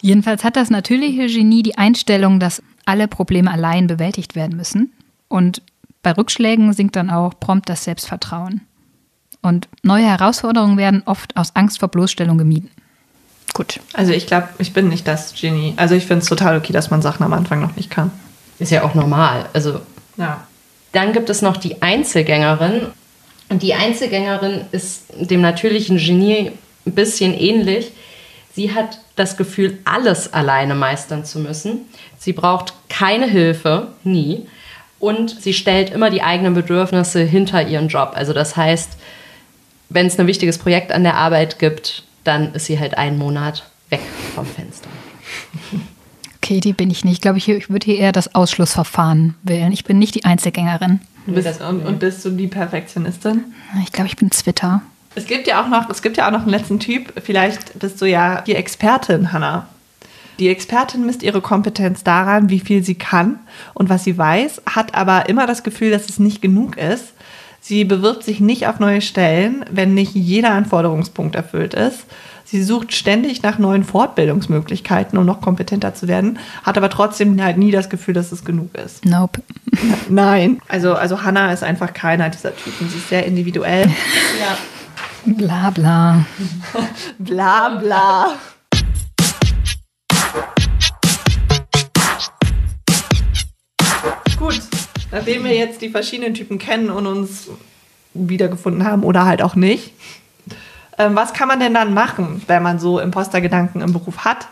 Jedenfalls 0.00 0.42
hat 0.42 0.56
das 0.56 0.70
natürliche 0.70 1.26
Genie 1.26 1.62
die 1.62 1.78
Einstellung, 1.78 2.40
dass 2.40 2.62
alle 2.84 3.08
Probleme 3.08 3.50
allein 3.50 3.86
bewältigt 3.86 4.34
werden 4.34 4.56
müssen. 4.56 4.92
Und 5.28 5.62
bei 6.02 6.12
Rückschlägen 6.12 6.72
sinkt 6.72 6.96
dann 6.96 7.10
auch 7.10 7.38
prompt 7.38 7.68
das 7.68 7.84
Selbstvertrauen. 7.84 8.62
Und 9.42 9.68
neue 9.82 10.06
Herausforderungen 10.06 10.78
werden 10.78 11.02
oft 11.04 11.36
aus 11.36 11.54
Angst 11.54 11.78
vor 11.78 11.88
Bloßstellung 11.88 12.38
gemieden. 12.38 12.70
Gut. 13.54 13.80
Also 13.92 14.12
ich 14.12 14.26
glaube, 14.26 14.48
ich 14.58 14.72
bin 14.72 14.88
nicht 14.88 15.06
das 15.08 15.34
Genie. 15.34 15.74
Also 15.76 15.94
ich 15.94 16.06
finde 16.06 16.22
es 16.22 16.28
total 16.28 16.56
okay, 16.56 16.72
dass 16.72 16.90
man 16.90 17.02
Sachen 17.02 17.24
am 17.24 17.32
Anfang 17.32 17.60
noch 17.60 17.76
nicht 17.76 17.90
kann. 17.90 18.10
Ist 18.58 18.70
ja 18.70 18.84
auch 18.84 18.94
normal. 18.94 19.46
Also 19.52 19.80
Ja. 20.16 20.46
Dann 20.92 21.12
gibt 21.12 21.28
es 21.30 21.42
noch 21.42 21.56
die 21.56 21.82
Einzelgängerin. 21.82 22.86
Und 23.50 23.62
die 23.62 23.74
Einzelgängerin 23.74 24.62
ist 24.72 25.04
dem 25.18 25.40
natürlichen 25.40 25.98
Genie 25.98 26.52
ein 26.86 26.94
bisschen 26.94 27.34
ähnlich. 27.34 27.92
Sie 28.54 28.74
hat 28.74 28.98
das 29.16 29.36
Gefühl, 29.36 29.78
alles 29.84 30.32
alleine 30.32 30.74
meistern 30.74 31.24
zu 31.24 31.38
müssen. 31.38 31.82
Sie 32.18 32.32
braucht 32.32 32.74
keine 32.88 33.26
Hilfe, 33.26 33.88
nie. 34.04 34.46
Und 34.98 35.40
sie 35.40 35.52
stellt 35.52 35.90
immer 35.90 36.10
die 36.10 36.22
eigenen 36.22 36.54
Bedürfnisse 36.54 37.20
hinter 37.20 37.66
ihren 37.66 37.88
Job. 37.88 38.12
Also 38.14 38.32
das 38.32 38.56
heißt, 38.56 38.96
wenn 39.90 40.06
es 40.06 40.18
ein 40.18 40.26
wichtiges 40.26 40.58
Projekt 40.58 40.90
an 40.90 41.04
der 41.04 41.14
Arbeit 41.14 41.58
gibt, 41.58 42.02
dann 42.24 42.54
ist 42.54 42.66
sie 42.66 42.78
halt 42.78 42.96
einen 42.96 43.18
Monat 43.18 43.68
weg 43.90 44.00
vom 44.34 44.46
Fenster. 44.46 44.88
Okay, 46.42 46.60
die 46.60 46.72
bin 46.72 46.90
ich 46.90 47.04
nicht. 47.04 47.14
Ich 47.14 47.20
glaube, 47.20 47.38
ich, 47.38 47.48
ich 47.48 47.68
würde 47.68 47.84
hier 47.84 47.98
eher 47.98 48.12
das 48.12 48.34
Ausschlussverfahren 48.34 49.34
wählen. 49.42 49.72
Ich 49.72 49.84
bin 49.84 49.98
nicht 49.98 50.14
die 50.14 50.24
Einzelgängerin. 50.24 51.00
Du 51.26 51.34
bist, 51.34 51.60
und, 51.60 51.84
und 51.84 51.98
bist 51.98 52.24
du 52.24 52.30
die 52.30 52.46
Perfektionistin? 52.46 53.44
Ich 53.82 53.92
glaube, 53.92 54.08
ich 54.08 54.16
bin 54.16 54.30
Twitter. 54.30 54.80
Es 55.14 55.26
gibt 55.26 55.46
ja 55.46 55.62
auch 55.62 55.68
noch, 55.68 55.90
es 55.90 56.00
gibt 56.00 56.16
ja 56.16 56.26
auch 56.26 56.30
noch 56.30 56.42
einen 56.42 56.50
letzten 56.50 56.78
Typ. 56.78 57.12
Vielleicht 57.22 57.78
bist 57.78 58.00
du 58.00 58.06
ja 58.06 58.40
die 58.42 58.54
Expertin, 58.54 59.32
Hannah. 59.32 59.66
Die 60.38 60.48
Expertin 60.48 61.04
misst 61.04 61.22
ihre 61.22 61.40
Kompetenz 61.40 62.04
daran, 62.04 62.48
wie 62.48 62.60
viel 62.60 62.84
sie 62.84 62.94
kann 62.94 63.40
und 63.74 63.88
was 63.88 64.04
sie 64.04 64.16
weiß, 64.16 64.62
hat 64.66 64.94
aber 64.94 65.28
immer 65.28 65.46
das 65.46 65.64
Gefühl, 65.64 65.90
dass 65.90 66.08
es 66.08 66.20
nicht 66.20 66.40
genug 66.40 66.76
ist. 66.76 67.12
Sie 67.68 67.84
bewirbt 67.84 68.24
sich 68.24 68.40
nicht 68.40 68.66
auf 68.66 68.80
neue 68.80 69.02
Stellen, 69.02 69.62
wenn 69.70 69.92
nicht 69.92 70.14
jeder 70.14 70.52
Anforderungspunkt 70.52 71.34
erfüllt 71.36 71.74
ist. 71.74 72.06
Sie 72.46 72.62
sucht 72.62 72.94
ständig 72.94 73.42
nach 73.42 73.58
neuen 73.58 73.84
Fortbildungsmöglichkeiten, 73.84 75.18
um 75.18 75.26
noch 75.26 75.42
kompetenter 75.42 75.92
zu 75.92 76.08
werden, 76.08 76.38
hat 76.62 76.78
aber 76.78 76.88
trotzdem 76.88 77.44
halt 77.44 77.58
nie 77.58 77.70
das 77.70 77.90
Gefühl, 77.90 78.14
dass 78.14 78.32
es 78.32 78.42
genug 78.42 78.74
ist. 78.74 79.04
Nope. 79.04 79.42
Nein. 80.08 80.62
Also, 80.66 80.94
also 80.94 81.24
Hannah 81.24 81.52
ist 81.52 81.62
einfach 81.62 81.92
keiner 81.92 82.30
dieser 82.30 82.56
Typen. 82.56 82.88
Sie 82.88 82.96
ist 82.96 83.10
sehr 83.10 83.26
individuell. 83.26 83.84
ja. 84.40 84.56
Bla 85.26 85.68
bla. 85.68 86.24
Bla 87.18 87.68
bla. 87.68 88.28
Nachdem 95.10 95.44
wir 95.44 95.54
jetzt 95.54 95.82
die 95.82 95.88
verschiedenen 95.88 96.34
Typen 96.34 96.58
kennen 96.58 96.90
und 96.90 97.06
uns 97.06 97.48
wiedergefunden 98.14 98.84
haben 98.84 99.02
oder 99.02 99.24
halt 99.24 99.42
auch 99.42 99.54
nicht, 99.54 99.92
ähm, 100.98 101.14
was 101.14 101.32
kann 101.32 101.48
man 101.48 101.60
denn 101.60 101.74
dann 101.74 101.94
machen, 101.94 102.42
wenn 102.46 102.62
man 102.62 102.78
so 102.78 102.98
Impostergedanken 102.98 103.80
im 103.80 103.92
Beruf 103.92 104.24
hat? 104.24 104.48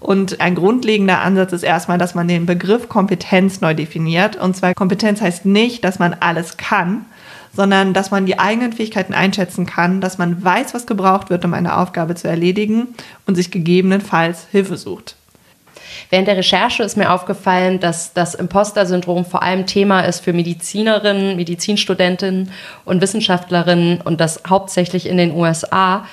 Und 0.00 0.40
ein 0.40 0.54
grundlegender 0.54 1.20
Ansatz 1.20 1.52
ist 1.52 1.64
erstmal, 1.64 1.98
dass 1.98 2.14
man 2.14 2.28
den 2.28 2.46
Begriff 2.46 2.88
Kompetenz 2.88 3.60
neu 3.60 3.74
definiert. 3.74 4.36
Und 4.36 4.56
zwar 4.56 4.74
Kompetenz 4.74 5.20
heißt 5.20 5.44
nicht, 5.44 5.82
dass 5.84 5.98
man 5.98 6.14
alles 6.20 6.56
kann, 6.56 7.04
sondern 7.52 7.94
dass 7.94 8.12
man 8.12 8.24
die 8.24 8.38
eigenen 8.38 8.72
Fähigkeiten 8.72 9.14
einschätzen 9.14 9.66
kann, 9.66 10.00
dass 10.00 10.16
man 10.16 10.44
weiß, 10.44 10.74
was 10.74 10.86
gebraucht 10.86 11.30
wird, 11.30 11.44
um 11.44 11.52
eine 11.54 11.76
Aufgabe 11.76 12.14
zu 12.14 12.28
erledigen 12.28 12.88
und 13.26 13.34
sich 13.34 13.50
gegebenenfalls 13.50 14.46
Hilfe 14.52 14.76
sucht. 14.76 15.16
Während 16.10 16.28
der 16.28 16.36
Recherche 16.36 16.82
ist 16.82 16.96
mir 16.96 17.12
aufgefallen, 17.12 17.80
dass 17.80 18.12
das 18.12 18.34
Imposter-Syndrom 18.34 19.24
vor 19.24 19.42
allem 19.42 19.66
Thema 19.66 20.00
ist 20.00 20.24
für 20.24 20.32
Medizinerinnen, 20.32 21.36
Medizinstudentinnen 21.36 22.50
und 22.84 23.00
Wissenschaftlerinnen 23.00 24.00
und 24.00 24.20
das 24.20 24.42
hauptsächlich 24.48 25.06
in 25.06 25.16
den 25.16 25.32
USA. 25.32 26.06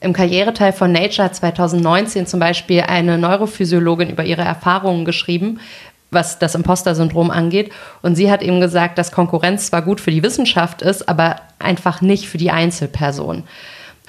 Im 0.00 0.12
Karriereteil 0.12 0.72
von 0.72 0.92
Nature 0.92 1.24
hat 1.24 1.34
2019 1.34 2.26
zum 2.26 2.38
Beispiel 2.38 2.82
eine 2.82 3.18
Neurophysiologin 3.18 4.10
über 4.10 4.24
ihre 4.24 4.42
Erfahrungen 4.42 5.04
geschrieben, 5.04 5.58
was 6.10 6.38
das 6.38 6.54
Imposter-Syndrom 6.54 7.30
angeht. 7.30 7.72
Und 8.02 8.14
sie 8.14 8.30
hat 8.30 8.42
eben 8.42 8.60
gesagt, 8.60 8.98
dass 8.98 9.12
Konkurrenz 9.12 9.66
zwar 9.66 9.82
gut 9.82 10.00
für 10.00 10.10
die 10.10 10.22
Wissenschaft 10.22 10.82
ist, 10.82 11.08
aber 11.08 11.40
einfach 11.58 12.00
nicht 12.00 12.28
für 12.28 12.38
die 12.38 12.50
Einzelperson. 12.50 13.44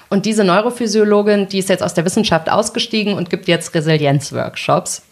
Und 0.10 0.25
diese 0.25 0.44
Neurophysiologin, 0.44 1.48
die 1.48 1.60
ist 1.60 1.70
jetzt 1.70 1.84
aus 1.84 1.94
der 1.94 2.06
Wissenschaft 2.06 2.50
ausgestiegen 2.50 3.13
und 3.13 3.30
gibt 3.30 3.48
jetzt 3.48 3.74
Resilienz-Workshops. 3.75 5.04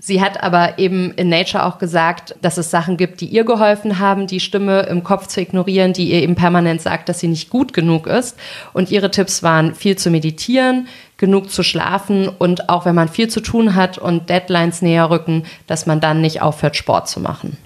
Sie 0.00 0.22
hat 0.22 0.42
aber 0.44 0.78
eben 0.78 1.12
in 1.14 1.28
Nature 1.28 1.64
auch 1.64 1.78
gesagt, 1.78 2.36
dass 2.40 2.56
es 2.56 2.70
Sachen 2.70 2.96
gibt, 2.96 3.20
die 3.20 3.26
ihr 3.26 3.44
geholfen 3.44 3.98
haben, 3.98 4.28
die 4.28 4.38
Stimme 4.38 4.82
im 4.82 5.02
Kopf 5.02 5.26
zu 5.26 5.40
ignorieren, 5.40 5.92
die 5.92 6.12
ihr 6.12 6.22
eben 6.22 6.36
permanent 6.36 6.80
sagt, 6.80 7.08
dass 7.08 7.18
sie 7.18 7.26
nicht 7.26 7.50
gut 7.50 7.72
genug 7.72 8.06
ist. 8.06 8.38
Und 8.72 8.92
ihre 8.92 9.10
Tipps 9.10 9.42
waren, 9.42 9.74
viel 9.74 9.96
zu 9.96 10.10
meditieren, 10.10 10.86
genug 11.16 11.50
zu 11.50 11.64
schlafen 11.64 12.28
und 12.28 12.68
auch 12.68 12.84
wenn 12.84 12.94
man 12.94 13.08
viel 13.08 13.28
zu 13.28 13.40
tun 13.40 13.74
hat 13.74 13.98
und 13.98 14.30
Deadlines 14.30 14.82
näher 14.82 15.10
rücken, 15.10 15.44
dass 15.66 15.86
man 15.86 16.00
dann 16.00 16.20
nicht 16.20 16.42
aufhört, 16.42 16.76
Sport 16.76 17.08
zu 17.08 17.18
machen. 17.18 17.56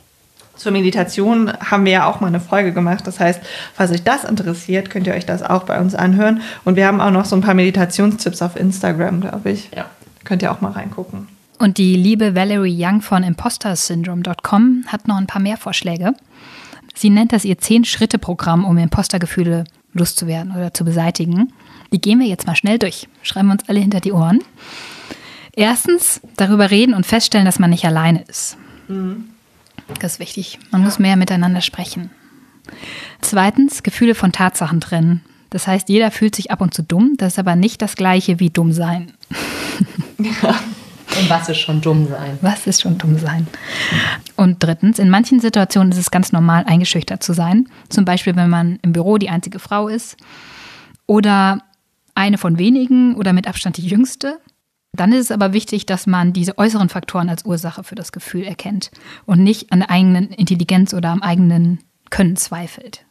Zur 0.63 0.71
Meditation 0.71 1.53
haben 1.59 1.85
wir 1.85 1.91
ja 1.91 2.07
auch 2.07 2.21
mal 2.21 2.29
eine 2.29 2.39
Folge 2.39 2.73
gemacht. 2.73 3.05
Das 3.09 3.19
heißt, 3.19 3.41
falls 3.75 3.91
euch 3.91 4.05
das 4.05 4.23
interessiert, 4.23 4.91
könnt 4.91 5.09
ihr 5.09 5.15
euch 5.15 5.27
das 5.27 5.43
auch 5.43 5.65
bei 5.65 5.81
uns 5.81 5.97
anhören. 5.97 6.41
Und 6.65 6.77
wir 6.77 6.87
haben 6.87 7.01
auch 7.01 7.11
noch 7.11 7.25
so 7.25 7.35
ein 7.35 7.41
paar 7.41 7.55
Meditationstipps 7.55 8.43
auf 8.43 8.55
Instagram, 8.55 9.23
glaube 9.23 9.51
ich. 9.51 9.71
Ja. 9.75 9.87
Könnt 10.23 10.41
ihr 10.41 10.53
auch 10.53 10.61
mal 10.61 10.71
reingucken. 10.71 11.27
Und 11.59 11.79
die 11.79 11.97
liebe 11.97 12.37
Valerie 12.37 12.77
Young 12.79 13.03
von 13.03 13.25
impostersyndrome.com 13.25 14.85
hat 14.87 15.09
noch 15.09 15.17
ein 15.17 15.27
paar 15.27 15.43
mehr 15.43 15.57
Vorschläge. 15.57 16.15
Sie 16.95 17.11
nennt 17.11 17.33
das 17.33 17.45
ihr 17.45 17.59
Zehn-Schritte-Programm, 17.59 18.65
um 18.65 18.79
Impostergefühle 18.79 19.65
loszuwerden 19.95 20.55
oder 20.55 20.73
zu 20.73 20.85
beseitigen. 20.85 21.53
Die 21.93 22.01
gehen 22.01 22.21
wir 22.21 22.29
jetzt 22.29 22.47
mal 22.47 22.55
schnell 22.55 22.79
durch. 22.79 23.09
Schreiben 23.23 23.49
wir 23.49 23.55
uns 23.55 23.69
alle 23.69 23.81
hinter 23.81 23.99
die 23.99 24.13
Ohren. 24.13 24.39
Erstens, 25.57 26.21
darüber 26.37 26.71
reden 26.71 26.95
und 26.95 27.05
feststellen, 27.05 27.47
dass 27.47 27.59
man 27.59 27.71
nicht 27.71 27.85
alleine 27.85 28.23
ist. 28.29 28.57
Das 30.01 30.15
ist 30.15 30.19
wichtig. 30.21 30.59
Man 30.71 30.83
muss 30.83 30.99
mehr 30.99 31.17
miteinander 31.17 31.61
sprechen. 31.61 32.11
Zweitens, 33.21 33.83
Gefühle 33.83 34.15
von 34.15 34.33
Tatsachen 34.33 34.81
trennen. 34.81 35.23
Das 35.51 35.67
heißt, 35.67 35.89
jeder 35.89 36.11
fühlt 36.11 36.35
sich 36.35 36.51
ab 36.51 36.61
und 36.61 36.73
zu 36.73 36.83
dumm. 36.83 37.15
Das 37.19 37.35
ist 37.35 37.39
aber 37.39 37.57
nicht 37.57 37.83
das 37.83 37.97
gleiche 37.97 38.41
wie 38.41 38.51
dumm 38.51 38.73
sein. 38.73 39.13
Und 41.19 41.29
was 41.29 41.49
ist 41.49 41.59
schon 41.59 41.81
dumm 41.83 42.09
sein? 42.09 42.39
Was 42.41 42.67
ist 42.67 42.81
schon 42.81 42.97
dumm 42.97 43.19
sein? 43.19 43.47
Und 44.37 44.63
drittens, 44.63 44.99
in 44.99 45.11
manchen 45.11 45.41
Situationen 45.41 45.93
ist 45.93 45.99
es 45.99 46.11
ganz 46.11 46.33
normal, 46.33 46.65
eingeschüchtert 46.67 47.23
zu 47.23 47.35
sein. 47.35 47.69
Zum 47.91 48.05
Beispiel, 48.05 48.35
wenn 48.35 48.49
man 48.49 48.79
im 48.83 48.93
Büro 48.95 49.19
die 49.19 49.29
einzige 49.29 49.59
Frau 49.59 49.89
ist 49.89 50.17
oder 51.07 51.59
eine 52.15 52.39
von 52.39 52.59
wenigen 52.59 53.15
oder 53.15 53.33
mit 53.33 53.47
Abstand 53.47 53.77
die 53.77 53.87
jüngste. 53.87 54.39
Dann 54.95 55.13
ist 55.13 55.21
es 55.21 55.31
aber 55.31 55.55
wichtig, 55.55 55.87
dass 55.87 56.07
man 56.07 56.35
diese 56.35 56.59
äußeren 56.59 56.91
Faktoren 56.91 57.31
als 57.31 57.47
Ursache 57.47 57.83
für 57.83 57.95
das 57.95 58.13
Gefühl 58.13 58.43
erkennt 58.43 58.91
und 59.25 59.43
nicht 59.43 59.73
an 59.73 59.81
der 59.81 59.91
eigenen 59.91 60.31
Intelligenz 60.31 60.93
oder 60.93 61.09
am 61.09 61.23
eigenen 61.23 61.79
Können 62.11 62.37
zweifelt. 62.37 63.07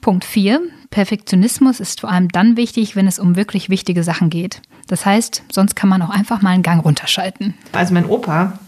Punkt 0.00 0.24
4. 0.24 0.60
Perfektionismus 0.90 1.80
ist 1.80 2.00
vor 2.00 2.10
allem 2.10 2.28
dann 2.28 2.56
wichtig, 2.56 2.96
wenn 2.96 3.06
es 3.06 3.18
um 3.18 3.36
wirklich 3.36 3.68
wichtige 3.68 4.02
Sachen 4.02 4.30
geht. 4.30 4.62
Das 4.86 5.04
heißt, 5.04 5.42
sonst 5.50 5.74
kann 5.74 5.88
man 5.88 6.02
auch 6.02 6.10
einfach 6.10 6.40
mal 6.40 6.50
einen 6.50 6.62
Gang 6.62 6.84
runterschalten. 6.84 7.54
Also 7.72 7.92
mein 7.92 8.06
Opa, 8.06 8.58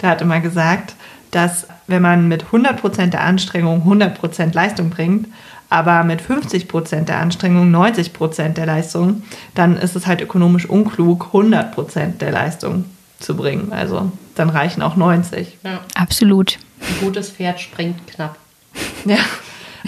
der 0.00 0.10
hat 0.10 0.22
immer 0.22 0.40
gesagt, 0.40 0.96
dass 1.30 1.68
wenn 1.86 2.02
man 2.02 2.26
mit 2.26 2.44
100% 2.44 3.08
der 3.08 3.22
Anstrengung 3.22 3.82
100% 3.82 4.54
Leistung 4.54 4.90
bringt, 4.90 5.28
aber 5.68 6.04
mit 6.04 6.20
50% 6.20 7.04
der 7.04 7.18
Anstrengung 7.18 7.74
90% 7.74 8.50
der 8.50 8.66
Leistung, 8.66 9.22
dann 9.54 9.76
ist 9.76 9.96
es 9.96 10.06
halt 10.06 10.20
ökonomisch 10.20 10.66
unklug, 10.66 11.30
100% 11.32 12.18
der 12.18 12.32
Leistung 12.32 12.84
zu 13.18 13.36
bringen. 13.36 13.72
Also 13.72 14.12
dann 14.34 14.50
reichen 14.50 14.82
auch 14.82 14.96
90. 14.96 15.58
Ja. 15.64 15.80
Absolut. 15.94 16.58
Ein 16.80 17.06
gutes 17.06 17.30
Pferd 17.30 17.60
springt 17.60 18.06
knapp. 18.06 18.36
Ja. 19.04 19.18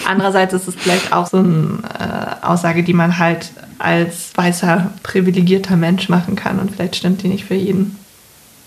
Andererseits 0.06 0.54
ist 0.54 0.68
es 0.68 0.76
vielleicht 0.76 1.12
auch 1.12 1.26
so 1.26 1.38
eine 1.38 1.80
äh, 1.98 2.46
Aussage, 2.46 2.84
die 2.84 2.92
man 2.92 3.18
halt 3.18 3.50
als 3.78 4.30
weißer, 4.36 4.92
privilegierter 5.02 5.76
Mensch 5.76 6.08
machen 6.08 6.36
kann 6.36 6.60
und 6.60 6.70
vielleicht 6.70 6.94
stimmt 6.94 7.22
die 7.22 7.28
nicht 7.28 7.44
für 7.44 7.54
jeden. 7.54 7.98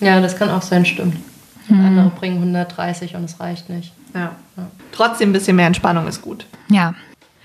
Ja, 0.01 0.19
das 0.19 0.37
kann 0.37 0.49
auch 0.49 0.61
sein, 0.61 0.85
stimmt. 0.85 1.15
Andere 1.69 2.09
bringen 2.09 2.37
130 2.37 3.15
und 3.15 3.25
es 3.25 3.39
reicht 3.39 3.69
nicht. 3.69 3.93
Ja. 4.13 4.35
Trotzdem 4.91 5.29
ein 5.29 5.33
bisschen 5.33 5.55
mehr 5.55 5.67
Entspannung 5.67 6.07
ist 6.07 6.21
gut. 6.21 6.45
Ja. 6.69 6.93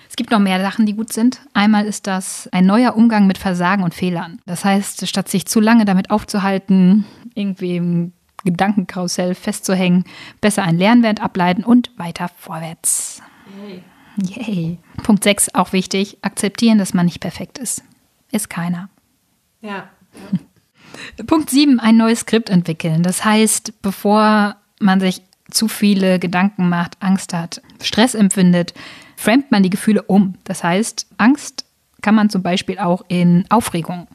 Es 0.08 0.16
gibt 0.16 0.30
noch 0.30 0.38
mehr 0.38 0.60
Sachen, 0.60 0.86
die 0.86 0.94
gut 0.94 1.12
sind. 1.12 1.40
Einmal 1.52 1.84
ist 1.84 2.06
das 2.06 2.48
ein 2.50 2.64
neuer 2.64 2.96
Umgang 2.96 3.26
mit 3.26 3.36
Versagen 3.36 3.82
und 3.82 3.94
Fehlern. 3.94 4.40
Das 4.46 4.64
heißt, 4.64 5.06
statt 5.06 5.28
sich 5.28 5.46
zu 5.46 5.60
lange 5.60 5.84
damit 5.84 6.10
aufzuhalten, 6.10 7.04
irgendwie 7.34 7.76
im 7.76 8.12
Gedankenkarussell 8.44 9.34
festzuhängen, 9.34 10.04
besser 10.40 10.62
einen 10.62 10.78
Lernwert 10.78 11.20
ableiten 11.20 11.64
und 11.64 11.90
weiter 11.98 12.30
vorwärts. 12.38 13.20
Yay. 14.16 14.78
Punkt 15.02 15.24
6, 15.24 15.54
auch 15.54 15.72
wichtig, 15.72 16.18
akzeptieren, 16.22 16.78
dass 16.78 16.94
man 16.94 17.04
nicht 17.04 17.20
perfekt 17.20 17.58
ist. 17.58 17.82
Ist 18.32 18.48
keiner. 18.48 18.88
Ja. 19.60 19.88
Punkt 21.26 21.50
7, 21.50 21.80
ein 21.80 21.96
neues 21.96 22.20
Skript 22.20 22.50
entwickeln. 22.50 23.02
Das 23.02 23.24
heißt, 23.24 23.82
bevor 23.82 24.56
man 24.80 25.00
sich 25.00 25.22
zu 25.50 25.68
viele 25.68 26.18
Gedanken 26.18 26.68
macht, 26.68 26.96
Angst 27.00 27.32
hat, 27.32 27.62
Stress 27.82 28.14
empfindet, 28.14 28.74
framet 29.16 29.50
man 29.50 29.62
die 29.62 29.70
Gefühle 29.70 30.02
um. 30.02 30.34
Das 30.44 30.64
heißt, 30.64 31.06
Angst 31.18 31.64
kann 32.02 32.14
man 32.14 32.30
zum 32.30 32.42
Beispiel 32.42 32.78
auch 32.78 33.04
in 33.08 33.44
Aufregung 33.48 34.06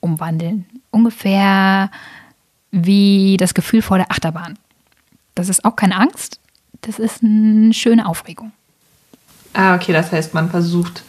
umwandeln. 0.00 0.66
Ungefähr 0.90 1.90
wie 2.70 3.36
das 3.38 3.54
Gefühl 3.54 3.82
vor 3.82 3.98
der 3.98 4.10
Achterbahn. 4.10 4.58
Das 5.34 5.48
ist 5.48 5.64
auch 5.64 5.76
keine 5.76 5.96
Angst, 5.96 6.40
das 6.82 6.98
ist 6.98 7.22
eine 7.22 7.72
schöne 7.74 8.06
Aufregung. 8.06 8.52
Ah, 9.52 9.74
okay, 9.74 9.92
das 9.92 10.12
heißt, 10.12 10.34
man 10.34 10.50
versucht 10.50 11.02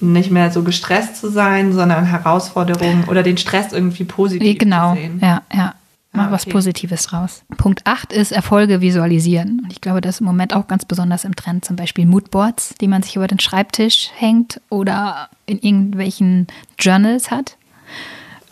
nicht 0.00 0.30
mehr 0.30 0.50
so 0.50 0.62
gestresst 0.62 1.16
zu 1.16 1.30
sein, 1.30 1.72
sondern 1.72 2.04
Herausforderungen 2.04 3.04
oder 3.08 3.22
den 3.22 3.36
Stress 3.36 3.72
irgendwie 3.72 4.04
positiv 4.04 4.58
genau, 4.58 4.94
zu 4.94 5.00
sehen. 5.00 5.18
ja, 5.22 5.42
ja. 5.52 5.74
Mach 6.12 6.26
Ah, 6.26 6.32
was 6.32 6.42
okay. 6.42 6.50
Positives 6.50 7.04
draus. 7.04 7.44
Punkt 7.56 7.82
8 7.86 8.12
ist 8.12 8.32
Erfolge 8.32 8.80
visualisieren. 8.80 9.60
Und 9.62 9.72
ich 9.72 9.80
glaube, 9.80 10.00
das 10.00 10.16
ist 10.16 10.20
im 10.20 10.26
Moment 10.26 10.54
auch 10.54 10.66
ganz 10.66 10.84
besonders 10.84 11.24
im 11.24 11.36
Trend. 11.36 11.64
Zum 11.64 11.76
Beispiel 11.76 12.04
Moodboards, 12.04 12.74
die 12.80 12.88
man 12.88 13.04
sich 13.04 13.14
über 13.14 13.28
den 13.28 13.38
Schreibtisch 13.38 14.10
hängt 14.16 14.60
oder 14.70 15.28
in 15.46 15.60
irgendwelchen 15.60 16.48
Journals 16.80 17.30
hat. 17.30 17.56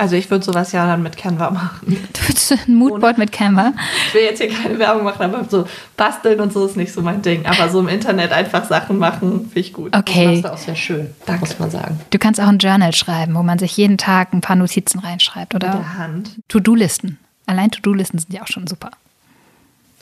Also 0.00 0.14
ich 0.16 0.30
würde 0.30 0.44
sowas 0.44 0.70
ja 0.72 0.86
dann 0.86 1.02
mit 1.02 1.16
Canva 1.16 1.50
machen. 1.50 1.98
Du 2.12 2.20
würdest 2.28 2.52
ein 2.52 2.74
Moodboard 2.76 3.18
mit 3.18 3.32
Canva. 3.32 3.72
Ich 4.06 4.14
will 4.14 4.22
jetzt 4.22 4.40
hier 4.40 4.48
keine 4.50 4.78
Werbung 4.78 5.02
machen, 5.04 5.22
aber 5.22 5.44
so 5.48 5.66
basteln 5.96 6.40
und 6.40 6.52
so 6.52 6.64
ist 6.66 6.76
nicht 6.76 6.92
so 6.92 7.02
mein 7.02 7.20
Ding. 7.20 7.44
Aber 7.46 7.68
so 7.68 7.80
im 7.80 7.88
Internet 7.88 8.32
einfach 8.32 8.64
Sachen 8.64 8.98
machen, 8.98 9.40
finde 9.52 9.60
ich 9.60 9.72
gut. 9.72 9.92
Das 9.92 10.00
Okay. 10.00 10.26
machst 10.28 10.44
du 10.44 10.52
auch 10.52 10.58
sehr 10.58 10.76
schön, 10.76 11.10
Danke. 11.26 11.40
muss 11.40 11.58
man 11.58 11.70
sagen. 11.70 12.00
Du 12.10 12.18
kannst 12.18 12.40
auch 12.40 12.46
ein 12.46 12.58
Journal 12.58 12.94
schreiben, 12.94 13.34
wo 13.34 13.42
man 13.42 13.58
sich 13.58 13.76
jeden 13.76 13.98
Tag 13.98 14.32
ein 14.32 14.40
paar 14.40 14.56
Notizen 14.56 15.00
reinschreibt. 15.00 15.52
Mit 15.54 15.64
Oder 15.64 15.72
der 15.72 15.98
Hand. 15.98 16.30
To-Do-Listen. 16.48 17.18
Allein 17.46 17.70
To-Do-Listen 17.70 18.18
sind 18.18 18.32
ja 18.32 18.42
auch 18.42 18.48
schon 18.48 18.66
super. 18.68 18.90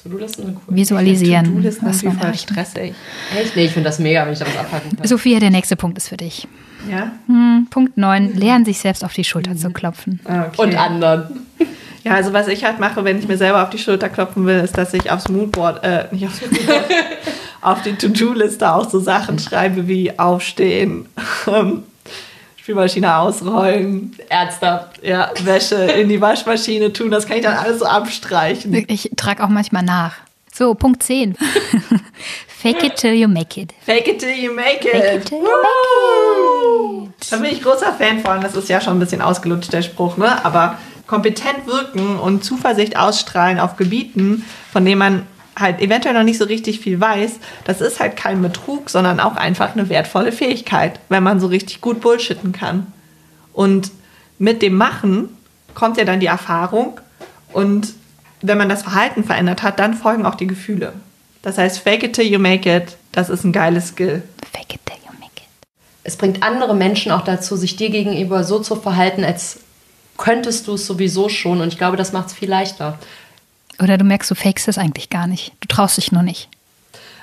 To-Do-Listen 0.09 0.47
sind 0.47 0.57
cool. 0.69 0.77
Visualisieren. 0.77 1.45
To-Do-Listen 1.47 1.85
man 1.85 1.95
voll 1.95 2.11
erreichen. 2.11 2.38
stressig. 2.51 2.95
Echt? 3.38 3.57
Nee, 3.57 3.64
ich 3.66 3.73
finde 3.73 3.88
das 3.88 3.99
mega, 3.99 4.25
wenn 4.27 4.33
ich 4.33 4.38
da 4.38 4.47
was 4.47 4.57
abhaken 4.57 4.97
kann. 4.97 5.07
Sophia, 5.07 5.38
der 5.40 5.51
nächste 5.51 5.77
Punkt 5.77 5.97
ist 5.99 6.09
für 6.09 6.16
dich. 6.16 6.47
Ja? 6.90 7.12
Hm, 7.27 7.66
Punkt 7.71 7.97
9. 7.97 8.35
Lernen, 8.35 8.64
sich 8.64 8.79
selbst 8.79 9.05
auf 9.05 9.12
die 9.12 9.25
Schulter 9.25 9.57
zu 9.57 9.71
klopfen. 9.71 10.21
Ah, 10.25 10.45
Okay. 10.47 10.62
Und 10.62 10.77
anderen. 10.77 11.40
Ja, 12.05 12.12
also 12.14 12.33
was 12.33 12.47
ich 12.47 12.64
halt 12.64 12.79
mache, 12.79 13.03
wenn 13.05 13.19
ich 13.19 13.27
mir 13.27 13.37
selber 13.37 13.64
auf 13.64 13.71
die 13.71 13.79
Schulter 13.79 14.09
klopfen 14.09 14.47
will, 14.47 14.61
ist, 14.61 14.79
dass 14.79 14.95
ich 14.95 15.11
aufs 15.11 15.29
Moodboard, 15.29 15.83
äh, 15.83 16.05
nicht 16.12 16.25
aufs 16.25 16.40
Moodboard, 16.40 16.85
auf 17.62 17.83
die 17.83 17.95
To-Do-Liste 17.95 18.73
auch 18.73 18.88
so 18.88 19.01
Sachen 19.01 19.40
schreibe 19.40 19.88
wie 19.88 20.16
aufstehen, 20.16 21.07
ähm, 21.49 21.83
Spülmaschine 22.66 23.16
ausrollen, 23.16 24.16
Ernsthaft. 24.29 25.00
ja, 25.00 25.31
Wäsche 25.44 25.76
in 25.76 26.09
die 26.09 26.20
Waschmaschine 26.20 26.92
tun. 26.92 27.12
Das 27.12 27.24
kann 27.29 27.37
ich 27.37 27.44
dann 27.44 27.57
alles 27.57 27.79
so 27.79 27.85
abstreichen. 27.85 28.85
Ich 28.88 29.12
trage 29.14 29.44
auch 29.44 29.48
manchmal 29.48 29.85
nach. 29.85 30.14
So, 30.52 30.74
Punkt 30.74 31.00
10. 31.05 31.37
Fake 32.48 32.83
it 32.83 32.96
till 32.96 33.12
you 33.12 33.29
make 33.29 33.61
it. 33.61 33.72
Fake 33.83 34.09
it 34.09 34.18
till 34.18 34.31
you 34.31 34.52
make 34.52 34.85
it. 34.85 34.90
Fake 34.90 35.14
it 35.14 35.26
till 35.26 35.38
you 35.38 35.44
make 35.44 37.11
it. 37.20 37.31
Da 37.31 37.37
bin 37.37 37.52
ich 37.52 37.62
großer 37.62 37.92
Fan 37.92 38.18
von. 38.18 38.40
Das 38.40 38.57
ist 38.57 38.68
ja 38.68 38.81
schon 38.81 38.96
ein 38.96 38.98
bisschen 38.98 39.22
ausgelutscht, 39.22 39.72
der 39.72 39.83
Spruch, 39.83 40.16
ne? 40.16 40.44
Aber 40.44 40.76
kompetent 41.07 41.68
wirken 41.68 42.18
und 42.18 42.42
Zuversicht 42.42 42.96
ausstrahlen 42.96 43.61
auf 43.61 43.76
Gebieten, 43.76 44.44
von 44.72 44.85
denen 44.85 44.98
man 44.98 45.22
halt 45.59 45.81
eventuell 45.81 46.14
noch 46.14 46.23
nicht 46.23 46.38
so 46.38 46.45
richtig 46.45 46.81
viel 46.81 47.01
weiß, 47.01 47.38
das 47.64 47.81
ist 47.81 47.99
halt 47.99 48.16
kein 48.16 48.42
Betrug, 48.42 48.90
sondern 48.90 49.21
auch 49.21 49.37
einfach 49.37 49.73
eine 49.73 49.88
wertvolle 49.88 50.33
Fähigkeit, 50.33 51.01
wenn 51.09 51.23
man 51.23 51.40
so 51.40 51.47
richtig 51.47 51.81
gut 51.81 52.01
bullshitten 52.01 52.53
kann. 52.53 52.92
Und 53.53 53.90
mit 54.38 54.61
dem 54.62 54.77
Machen 54.77 55.31
kommt 55.75 55.97
ja 55.97 56.05
dann 56.05 56.21
die 56.21 56.27
Erfahrung 56.27 57.01
und 57.53 57.95
wenn 58.42 58.59
man 58.59 58.69
das 58.69 58.83
Verhalten 58.83 59.25
verändert 59.25 59.62
hat, 59.62 59.79
dann 59.79 59.95
folgen 59.95 60.27
auch 60.27 60.35
die 60.35 60.47
Gefühle. 60.47 60.92
Das 61.42 61.59
heißt, 61.59 61.79
fake 61.79 62.03
it 62.03 62.12
till 62.12 62.27
you 62.27 62.38
make 62.38 62.71
it, 62.71 62.97
das 63.12 63.31
ist 63.31 63.45
ein 63.45 63.53
geiles 63.53 63.88
Skill. 63.88 64.23
Fake 64.53 64.75
it 64.75 64.81
till 64.85 64.97
you 65.05 65.12
make 65.19 65.33
it. 65.37 65.49
Es 66.05 66.16
bringt 66.16 66.42
andere 66.42 66.75
Menschen 66.75 67.12
auch 67.12 67.23
dazu, 67.23 67.57
sich 67.57 67.77
dir 67.77 67.88
gegenüber 67.88 68.45
so 68.45 68.59
zu 68.59 68.77
verhalten, 68.77 69.25
als 69.25 69.61
könntest 70.19 70.66
du 70.66 70.75
es 70.75 70.87
sowieso 70.87 71.29
schon. 71.29 71.61
Und 71.61 71.69
ich 71.69 71.79
glaube, 71.79 71.97
das 71.97 72.12
macht 72.12 72.29
es 72.29 72.35
viel 72.35 72.51
leichter. 72.51 72.99
Oder 73.81 73.99
du 73.99 74.05
merkst, 74.05 74.31
du 74.31 74.35
fakest 74.35 74.69
es 74.69 74.79
eigentlich 74.79 75.11
gar 75.11 75.27
nicht. 75.27 75.53
Du 75.61 75.69
traust 75.69 75.97
dich 75.97 76.12
nur 76.12 76.23
nicht. 76.23 76.49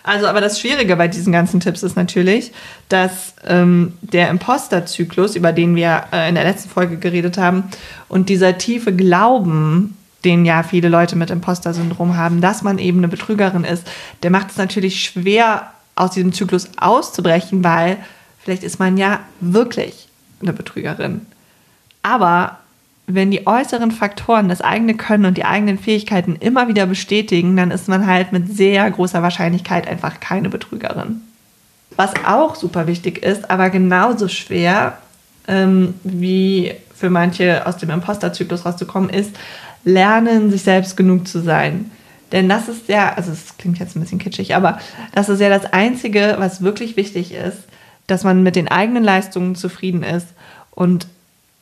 Also, 0.04 0.28
aber 0.28 0.42
das 0.42 0.60
Schwierige 0.60 0.98
bei 0.98 1.08
diesen 1.08 1.32
ganzen 1.32 1.62
Tipps 1.62 1.82
ist 1.82 1.96
natürlich, 1.96 2.52
dass 2.89 3.34
ähm, 3.48 3.94
der 4.02 4.30
Imposter-Zyklus, 4.30 5.36
über 5.38 5.54
den 5.54 5.76
wir 5.78 6.04
äh, 6.12 6.28
in 6.28 6.36
der 6.36 6.44
letzten 6.44 6.70
Folge 6.70 6.98
geredet 6.98 7.38
haben, 7.38 7.63
und 8.10 8.28
dieser 8.28 8.58
tiefe 8.58 8.94
Glauben, 8.94 9.98
den 10.26 10.46
ja 10.46 10.63
viele 10.63 10.89
Leute 10.89 11.16
mit 11.16 11.30
Imposter-Syndrom 11.30 12.18
haben, 12.18 12.42
dass 12.42 12.63
man 12.63 12.80
eben 12.80 12.98
eine 12.98 13.08
Betrügerin 13.08 13.63
ist, 13.63 13.88
der 14.24 14.32
macht 14.32 14.52
es 14.52 14.58
natürlich 14.58 15.04
schwer, 15.04 15.72
aus 15.96 16.12
diesem 16.12 16.34
Zyklus 16.34 16.70
auszubrechen, 16.78 17.63
weil 17.63 17.98
vielleicht 18.39 18.63
ist 18.63 18.80
man 18.80 18.98
ja 18.98 19.20
wirklich 19.39 20.08
eine 20.42 20.52
Betrügerin. 20.52 21.26
Aber 22.02 22.60
wenn 23.06 23.32
die 23.32 23.46
äußeren 23.46 23.92
Faktoren 23.92 24.48
das 24.50 24.62
eigene 24.62 24.96
Können 24.96 25.26
und 25.26 25.38
die 25.38 25.46
eigenen 25.46 25.78
Fähigkeiten 25.78 26.36
immer 26.36 26.68
wieder 26.68 26.86
bestätigen, 26.86 27.56
dann 27.58 27.72
ist 27.72 27.89
man 27.89 28.08
halt 28.08 28.32
mit 28.32 28.56
sehr 28.56 28.89
großer 28.89 29.22
Wahrscheinlichkeit 29.22 29.88
einfach 29.88 30.20
keine 30.20 30.50
Betrügerin. 30.50 31.22
Was 31.96 32.13
auch 32.26 32.56
super 32.56 32.88
wichtig 32.88 33.22
ist, 33.22 33.50
aber 33.52 33.70
genauso 33.70 34.28
schwer 34.28 34.98
ähm, 35.48 35.96
wie 36.04 36.74
für 36.96 37.10
manche 37.10 37.68
aus 37.68 37.78
dem 37.78 37.89
Imposterzyklus 37.89 38.66
rauszukommen, 38.66 39.10
ist 39.10 39.36
lernen, 39.84 40.50
sich 40.50 40.62
selbst 40.62 40.96
genug 40.96 41.28
zu 41.28 41.42
sein. 41.42 41.92
Denn 42.32 42.50
das 42.50 42.68
ist 42.68 42.88
ja, 42.88 43.13
also 43.13 43.32
es 43.32 43.58
klingt 43.58 43.80
jetzt 43.80 43.96
ein 43.96 44.00
bisschen 44.00 44.18
kitschig, 44.18 44.56
aber 44.56 44.80
das 45.13 45.30
ist 45.30 45.39
ja 45.39 45.50
das 45.50 45.72
Einzige, 45.72 46.36
was 46.39 46.63
wirklich 46.63 46.98
wichtig 46.98 47.34
ist, 47.34 47.60
dass 48.08 48.24
man 48.24 48.42
mit 48.42 48.56
den 48.56 48.70
eigenen 48.70 49.04
Leistungen 49.04 49.56
zufrieden 49.56 50.04
ist 50.04 50.28
und 50.72 51.08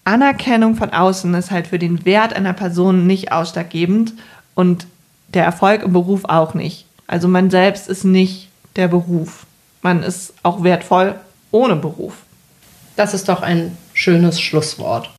Anerkennung 0.04 0.76
von 0.76 0.90
außen 0.90 1.32
ist 1.36 1.52
halt 1.52 1.68
für 1.68 1.78
den 1.78 2.06
Wert 2.06 2.34
einer 2.34 2.54
Person 2.54 3.06
nicht 3.06 3.32
ausschlaggebend 3.32 4.14
und 4.56 4.88
der 5.28 5.44
Erfolg 5.44 5.84
im 5.84 5.94
Beruf 5.94 6.26
auch 6.26 6.56
nicht. 6.56 6.86
Also 7.06 7.28
man 7.28 7.52
selbst 7.52 7.88
ist 7.88 8.04
nicht 8.04 8.50
der 8.76 8.88
Beruf. 8.88 9.46
Man 9.84 10.02
ist 10.02 10.34
auch 10.42 10.64
wertvoll 10.64 11.16
ohne 11.52 11.76
Beruf. 11.76 12.16
Das 12.96 13.14
ist 13.14 13.30
doch 13.30 13.44
ein 13.44 13.78
schönes 13.94 14.42
Schlusswort. 14.42 15.12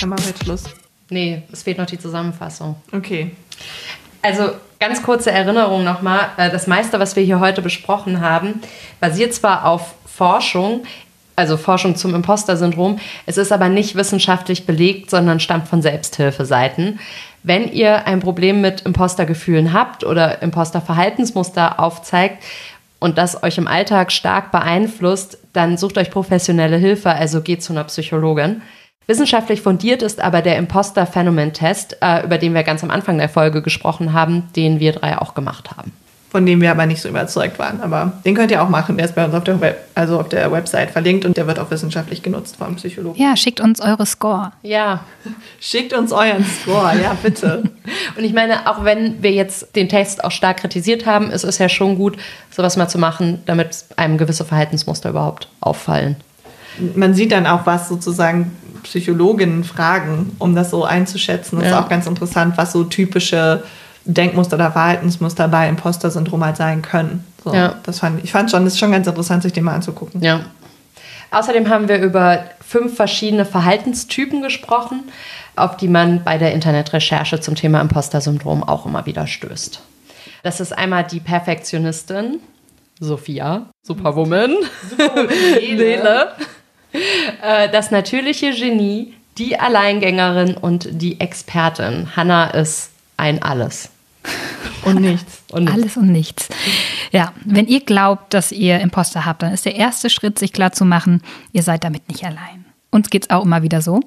Dann 0.00 0.08
machen 0.08 0.24
wir 0.24 0.30
jetzt 0.30 0.42
Schluss. 0.42 0.64
Nee, 1.10 1.42
es 1.52 1.62
fehlt 1.62 1.78
noch 1.78 1.86
die 1.86 1.98
Zusammenfassung. 1.98 2.74
Okay. 2.90 3.30
Also 4.24 4.52
ganz 4.80 5.02
kurze 5.02 5.30
Erinnerung 5.30 5.84
nochmal. 5.84 6.30
Äh, 6.38 6.50
Das 6.50 6.66
meiste, 6.66 6.98
was 6.98 7.14
wir 7.14 7.22
hier 7.22 7.40
heute 7.40 7.60
besprochen 7.60 8.22
haben, 8.22 8.62
basiert 8.98 9.34
zwar 9.34 9.66
auf 9.66 9.94
Forschung, 10.06 10.84
also 11.36 11.58
Forschung 11.58 11.94
zum 11.94 12.14
Imposter-Syndrom, 12.14 12.98
es 13.26 13.36
ist 13.36 13.52
aber 13.52 13.68
nicht 13.68 13.96
wissenschaftlich 13.96 14.64
belegt, 14.64 15.10
sondern 15.10 15.40
stammt 15.40 15.68
von 15.68 15.82
Selbsthilfeseiten. 15.82 17.00
Wenn 17.42 17.70
ihr 17.70 18.06
ein 18.06 18.20
Problem 18.20 18.62
mit 18.62 18.82
Impostergefühlen 18.82 19.74
habt 19.74 20.04
oder 20.04 20.40
Imposterverhaltensmuster 20.40 21.78
aufzeigt 21.78 22.42
und 23.00 23.18
das 23.18 23.42
euch 23.42 23.58
im 23.58 23.66
Alltag 23.66 24.10
stark 24.10 24.52
beeinflusst, 24.52 25.36
dann 25.52 25.76
sucht 25.76 25.98
euch 25.98 26.10
professionelle 26.10 26.78
Hilfe, 26.78 27.10
also 27.10 27.42
geht 27.42 27.62
zu 27.62 27.74
einer 27.74 27.84
Psychologin. 27.84 28.62
Wissenschaftlich 29.06 29.62
fundiert 29.62 30.02
ist 30.02 30.20
aber 30.20 30.40
der 30.42 30.56
Imposter-Phänomen-Test, 30.56 31.98
äh, 32.00 32.24
über 32.24 32.38
den 32.38 32.54
wir 32.54 32.62
ganz 32.62 32.82
am 32.82 32.90
Anfang 32.90 33.18
der 33.18 33.28
Folge 33.28 33.62
gesprochen 33.62 34.12
haben, 34.12 34.48
den 34.56 34.80
wir 34.80 34.92
drei 34.92 35.18
auch 35.18 35.34
gemacht 35.34 35.76
haben 35.76 35.92
von 36.34 36.44
dem 36.44 36.60
wir 36.60 36.72
aber 36.72 36.84
nicht 36.84 37.00
so 37.00 37.08
überzeugt 37.08 37.60
waren. 37.60 37.80
Aber 37.80 38.14
den 38.24 38.34
könnt 38.34 38.50
ihr 38.50 38.60
auch 38.60 38.68
machen. 38.68 38.96
Der 38.96 39.06
ist 39.06 39.14
bei 39.14 39.24
uns 39.24 39.32
auf 39.34 39.44
der, 39.44 39.60
Web 39.60 39.78
also 39.94 40.18
auf 40.18 40.28
der 40.28 40.50
Website 40.50 40.90
verlinkt 40.90 41.24
und 41.24 41.36
der 41.36 41.46
wird 41.46 41.60
auch 41.60 41.70
wissenschaftlich 41.70 42.24
genutzt 42.24 42.56
vom 42.56 42.74
Psychologen. 42.74 43.16
Ja, 43.22 43.36
schickt 43.36 43.60
uns 43.60 43.80
eure 43.80 44.04
Score. 44.04 44.50
Ja. 44.62 45.04
Schickt 45.60 45.92
uns 45.92 46.10
euren 46.10 46.44
Score, 46.44 47.00
ja, 47.00 47.16
bitte. 47.22 47.62
und 48.16 48.24
ich 48.24 48.32
meine, 48.32 48.68
auch 48.68 48.84
wenn 48.84 49.22
wir 49.22 49.30
jetzt 49.30 49.76
den 49.76 49.88
Test 49.88 50.24
auch 50.24 50.32
stark 50.32 50.56
kritisiert 50.56 51.06
haben, 51.06 51.30
ist 51.30 51.44
es 51.44 51.58
ja 51.58 51.68
schon 51.68 51.94
gut, 51.94 52.16
sowas 52.50 52.76
mal 52.76 52.88
zu 52.88 52.98
machen, 52.98 53.40
damit 53.46 53.84
einem 53.94 54.18
gewisse 54.18 54.44
Verhaltensmuster 54.44 55.10
überhaupt 55.10 55.46
auffallen. 55.60 56.16
Man 56.94 57.14
sieht 57.14 57.32
dann 57.32 57.46
auch, 57.46 57.66
was 57.66 57.88
sozusagen 57.88 58.56
Psychologinnen 58.82 59.64
fragen, 59.64 60.36
um 60.38 60.54
das 60.54 60.70
so 60.70 60.84
einzuschätzen. 60.84 61.58
Das 61.58 61.70
ja. 61.70 61.78
ist 61.78 61.84
auch 61.84 61.88
ganz 61.88 62.06
interessant, 62.06 62.56
was 62.56 62.72
so 62.72 62.84
typische 62.84 63.64
Denkmuster 64.04 64.56
oder 64.56 64.70
Verhaltensmuster 64.70 65.48
bei 65.48 65.68
Imposter-Syndrom 65.68 66.44
halt 66.44 66.56
sein 66.56 66.82
können. 66.82 67.24
So, 67.42 67.52
ja. 67.52 67.76
das 67.82 68.00
fand, 68.00 68.22
ich 68.22 68.32
fand 68.32 68.50
schon, 68.50 68.64
das 68.64 68.74
ist 68.74 68.78
schon 68.78 68.92
ganz 68.92 69.06
interessant, 69.06 69.42
sich 69.42 69.52
den 69.52 69.64
mal 69.64 69.74
anzugucken. 69.74 70.22
Ja. 70.22 70.40
Außerdem 71.30 71.68
haben 71.68 71.88
wir 71.88 71.98
über 71.98 72.44
fünf 72.60 72.94
verschiedene 72.94 73.44
Verhaltenstypen 73.44 74.42
gesprochen, 74.42 75.04
auf 75.56 75.76
die 75.76 75.88
man 75.88 76.22
bei 76.22 76.38
der 76.38 76.52
Internetrecherche 76.52 77.40
zum 77.40 77.54
Thema 77.54 77.80
Imposter-Syndrom 77.80 78.62
auch 78.62 78.86
immer 78.86 79.06
wieder 79.06 79.26
stößt. 79.26 79.80
Das 80.42 80.60
ist 80.60 80.72
einmal 80.76 81.04
die 81.04 81.20
Perfektionistin, 81.20 82.40
Sophia, 83.00 83.66
Superwoman, 83.82 84.54
Superwoman 84.90 85.28
Nele. 85.60 86.28
Äh, 87.42 87.68
das 87.70 87.90
natürliche 87.90 88.52
Genie, 88.52 89.14
die 89.38 89.58
Alleingängerin 89.58 90.56
und 90.56 90.88
die 90.90 91.20
Expertin. 91.20 92.16
Hannah 92.16 92.46
ist 92.50 92.90
ein 93.16 93.42
Alles. 93.42 93.90
Und 94.84 95.00
nichts. 95.00 95.42
und 95.50 95.64
nichts. 95.64 95.74
Alles 95.74 95.96
und 95.96 96.12
nichts. 96.12 96.48
Ja, 97.12 97.32
wenn 97.44 97.66
ihr 97.66 97.80
glaubt, 97.80 98.32
dass 98.34 98.52
ihr 98.52 98.80
Imposter 98.80 99.24
habt, 99.24 99.42
dann 99.42 99.52
ist 99.52 99.64
der 99.64 99.76
erste 99.76 100.08
Schritt, 100.10 100.38
sich 100.38 100.52
klar 100.52 100.72
zu 100.72 100.84
machen, 100.84 101.22
ihr 101.52 101.62
seid 101.62 101.84
damit 101.84 102.08
nicht 102.08 102.24
allein. 102.24 102.64
Uns 102.90 103.10
geht 103.10 103.24
es 103.24 103.30
auch 103.30 103.44
immer 103.44 103.62
wieder 103.62 103.82
so. 103.82 104.00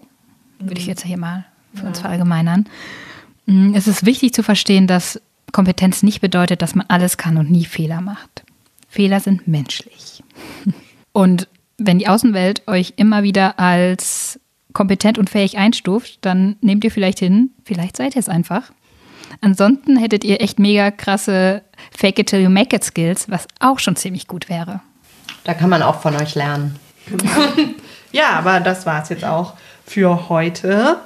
Würde 0.60 0.80
ich 0.80 0.88
jetzt 0.88 1.04
hier 1.04 1.18
mal 1.18 1.46
für 1.74 1.84
ja. 1.84 1.90
uns 1.90 2.00
verallgemeinern. 2.00 2.68
Mm, 3.46 3.74
es 3.76 3.88
ist 3.88 4.06
wichtig 4.06 4.34
zu 4.34 4.44
verstehen, 4.44 4.88
dass 4.88 5.22
Kompetenz 5.52 6.04
nicht 6.04 6.22
bedeutet, 6.22 6.62
dass 6.62 6.76
man 6.76 6.86
alles 6.90 7.18
kann 7.18 7.38
und 7.38 7.52
nie 7.52 7.66
Fehler 7.66 8.02
macht. 8.02 8.44
Fehler 8.90 9.20
sind 9.20 9.48
menschlich. 9.48 10.24
Und 11.14 11.48
wenn 11.78 12.00
die 12.00 12.08
Außenwelt 12.08 12.68
euch 12.68 12.94
immer 12.98 13.24
wieder 13.24 13.60
als 13.60 14.40
kompetent 14.74 15.18
und 15.18 15.30
fähig 15.30 15.58
einstuft, 15.58 16.20
dann 16.22 16.56
nehmt 16.62 16.84
ihr 16.84 16.92
vielleicht 16.92 17.20
hin, 17.20 17.52
vielleicht 17.64 17.98
seid 17.98 18.16
ihr 18.16 18.20
es 18.20 18.30
einfach. 18.30 18.72
Ansonsten 19.42 19.98
hättet 19.98 20.24
ihr 20.24 20.42
echt 20.42 20.60
mega 20.60 20.92
krasse 20.92 21.64
Fake 21.92 22.20
it 22.20 22.28
till 22.28 22.42
you 22.42 22.50
make 22.50 22.76
it 22.76 22.84
Skills, 22.84 23.30
was 23.30 23.48
auch 23.60 23.80
schon 23.80 23.96
ziemlich 23.96 24.28
gut 24.28 24.50
wäre. 24.50 24.82
Da 25.44 25.54
kann 25.54 25.70
man 25.70 25.82
auch 25.82 26.02
von 26.02 26.16
euch 26.16 26.36
lernen. 26.36 26.76
ja, 28.12 28.32
aber 28.32 28.60
das 28.60 28.86
war 28.86 29.04
es 29.04 29.10
jetzt 29.10 29.26
auch 29.26 29.54
für 29.86 30.30
heute. 30.30 30.98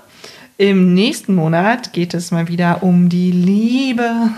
Im 0.57 0.93
nächsten 0.93 1.35
Monat 1.35 1.93
geht 1.93 2.13
es 2.13 2.31
mal 2.31 2.47
wieder 2.47 2.83
um 2.83 3.09
die 3.09 3.31
Liebe, 3.31 4.29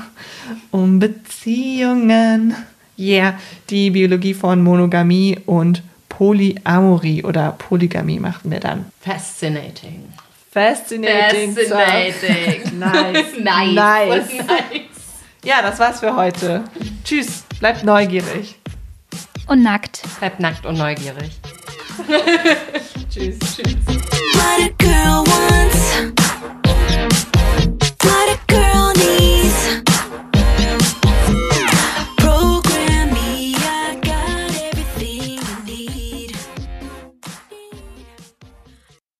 um 0.71 0.99
Beziehungen. 0.99 2.55
Yeah, 2.97 3.33
die 3.69 3.89
Biologie 3.89 4.33
von 4.33 4.61
Monogamie 4.61 5.39
und 5.45 5.81
Polyamorie 6.17 7.23
oder 7.23 7.53
Polygamie 7.53 8.19
machten 8.19 8.51
wir 8.51 8.59
dann. 8.59 8.85
Fascinating. 9.01 10.13
Fascinating. 10.51 11.55
Fascinating. 11.55 12.79
nice. 12.79 13.37
nice. 13.39 13.73
Nice. 13.73 14.33
nice. 14.47 14.81
Ja, 15.43 15.61
das 15.61 15.79
war's 15.79 15.99
für 15.99 16.15
heute. 16.15 16.63
Tschüss, 17.03 17.43
bleibt 17.59 17.83
neugierig. 17.83 18.59
Und 19.47 19.63
nackt. 19.63 20.03
Bleibt 20.19 20.39
nackt 20.39 20.65
und 20.65 20.77
neugierig. 20.77 21.31
tschüss, 23.09 23.39
tschüss. 23.39 23.75
What 24.35 24.61
a 24.61 24.69
girl 24.77 25.23
wants. 25.25 26.13
What 28.03 28.29
a 28.29 28.37
girl 28.47 28.82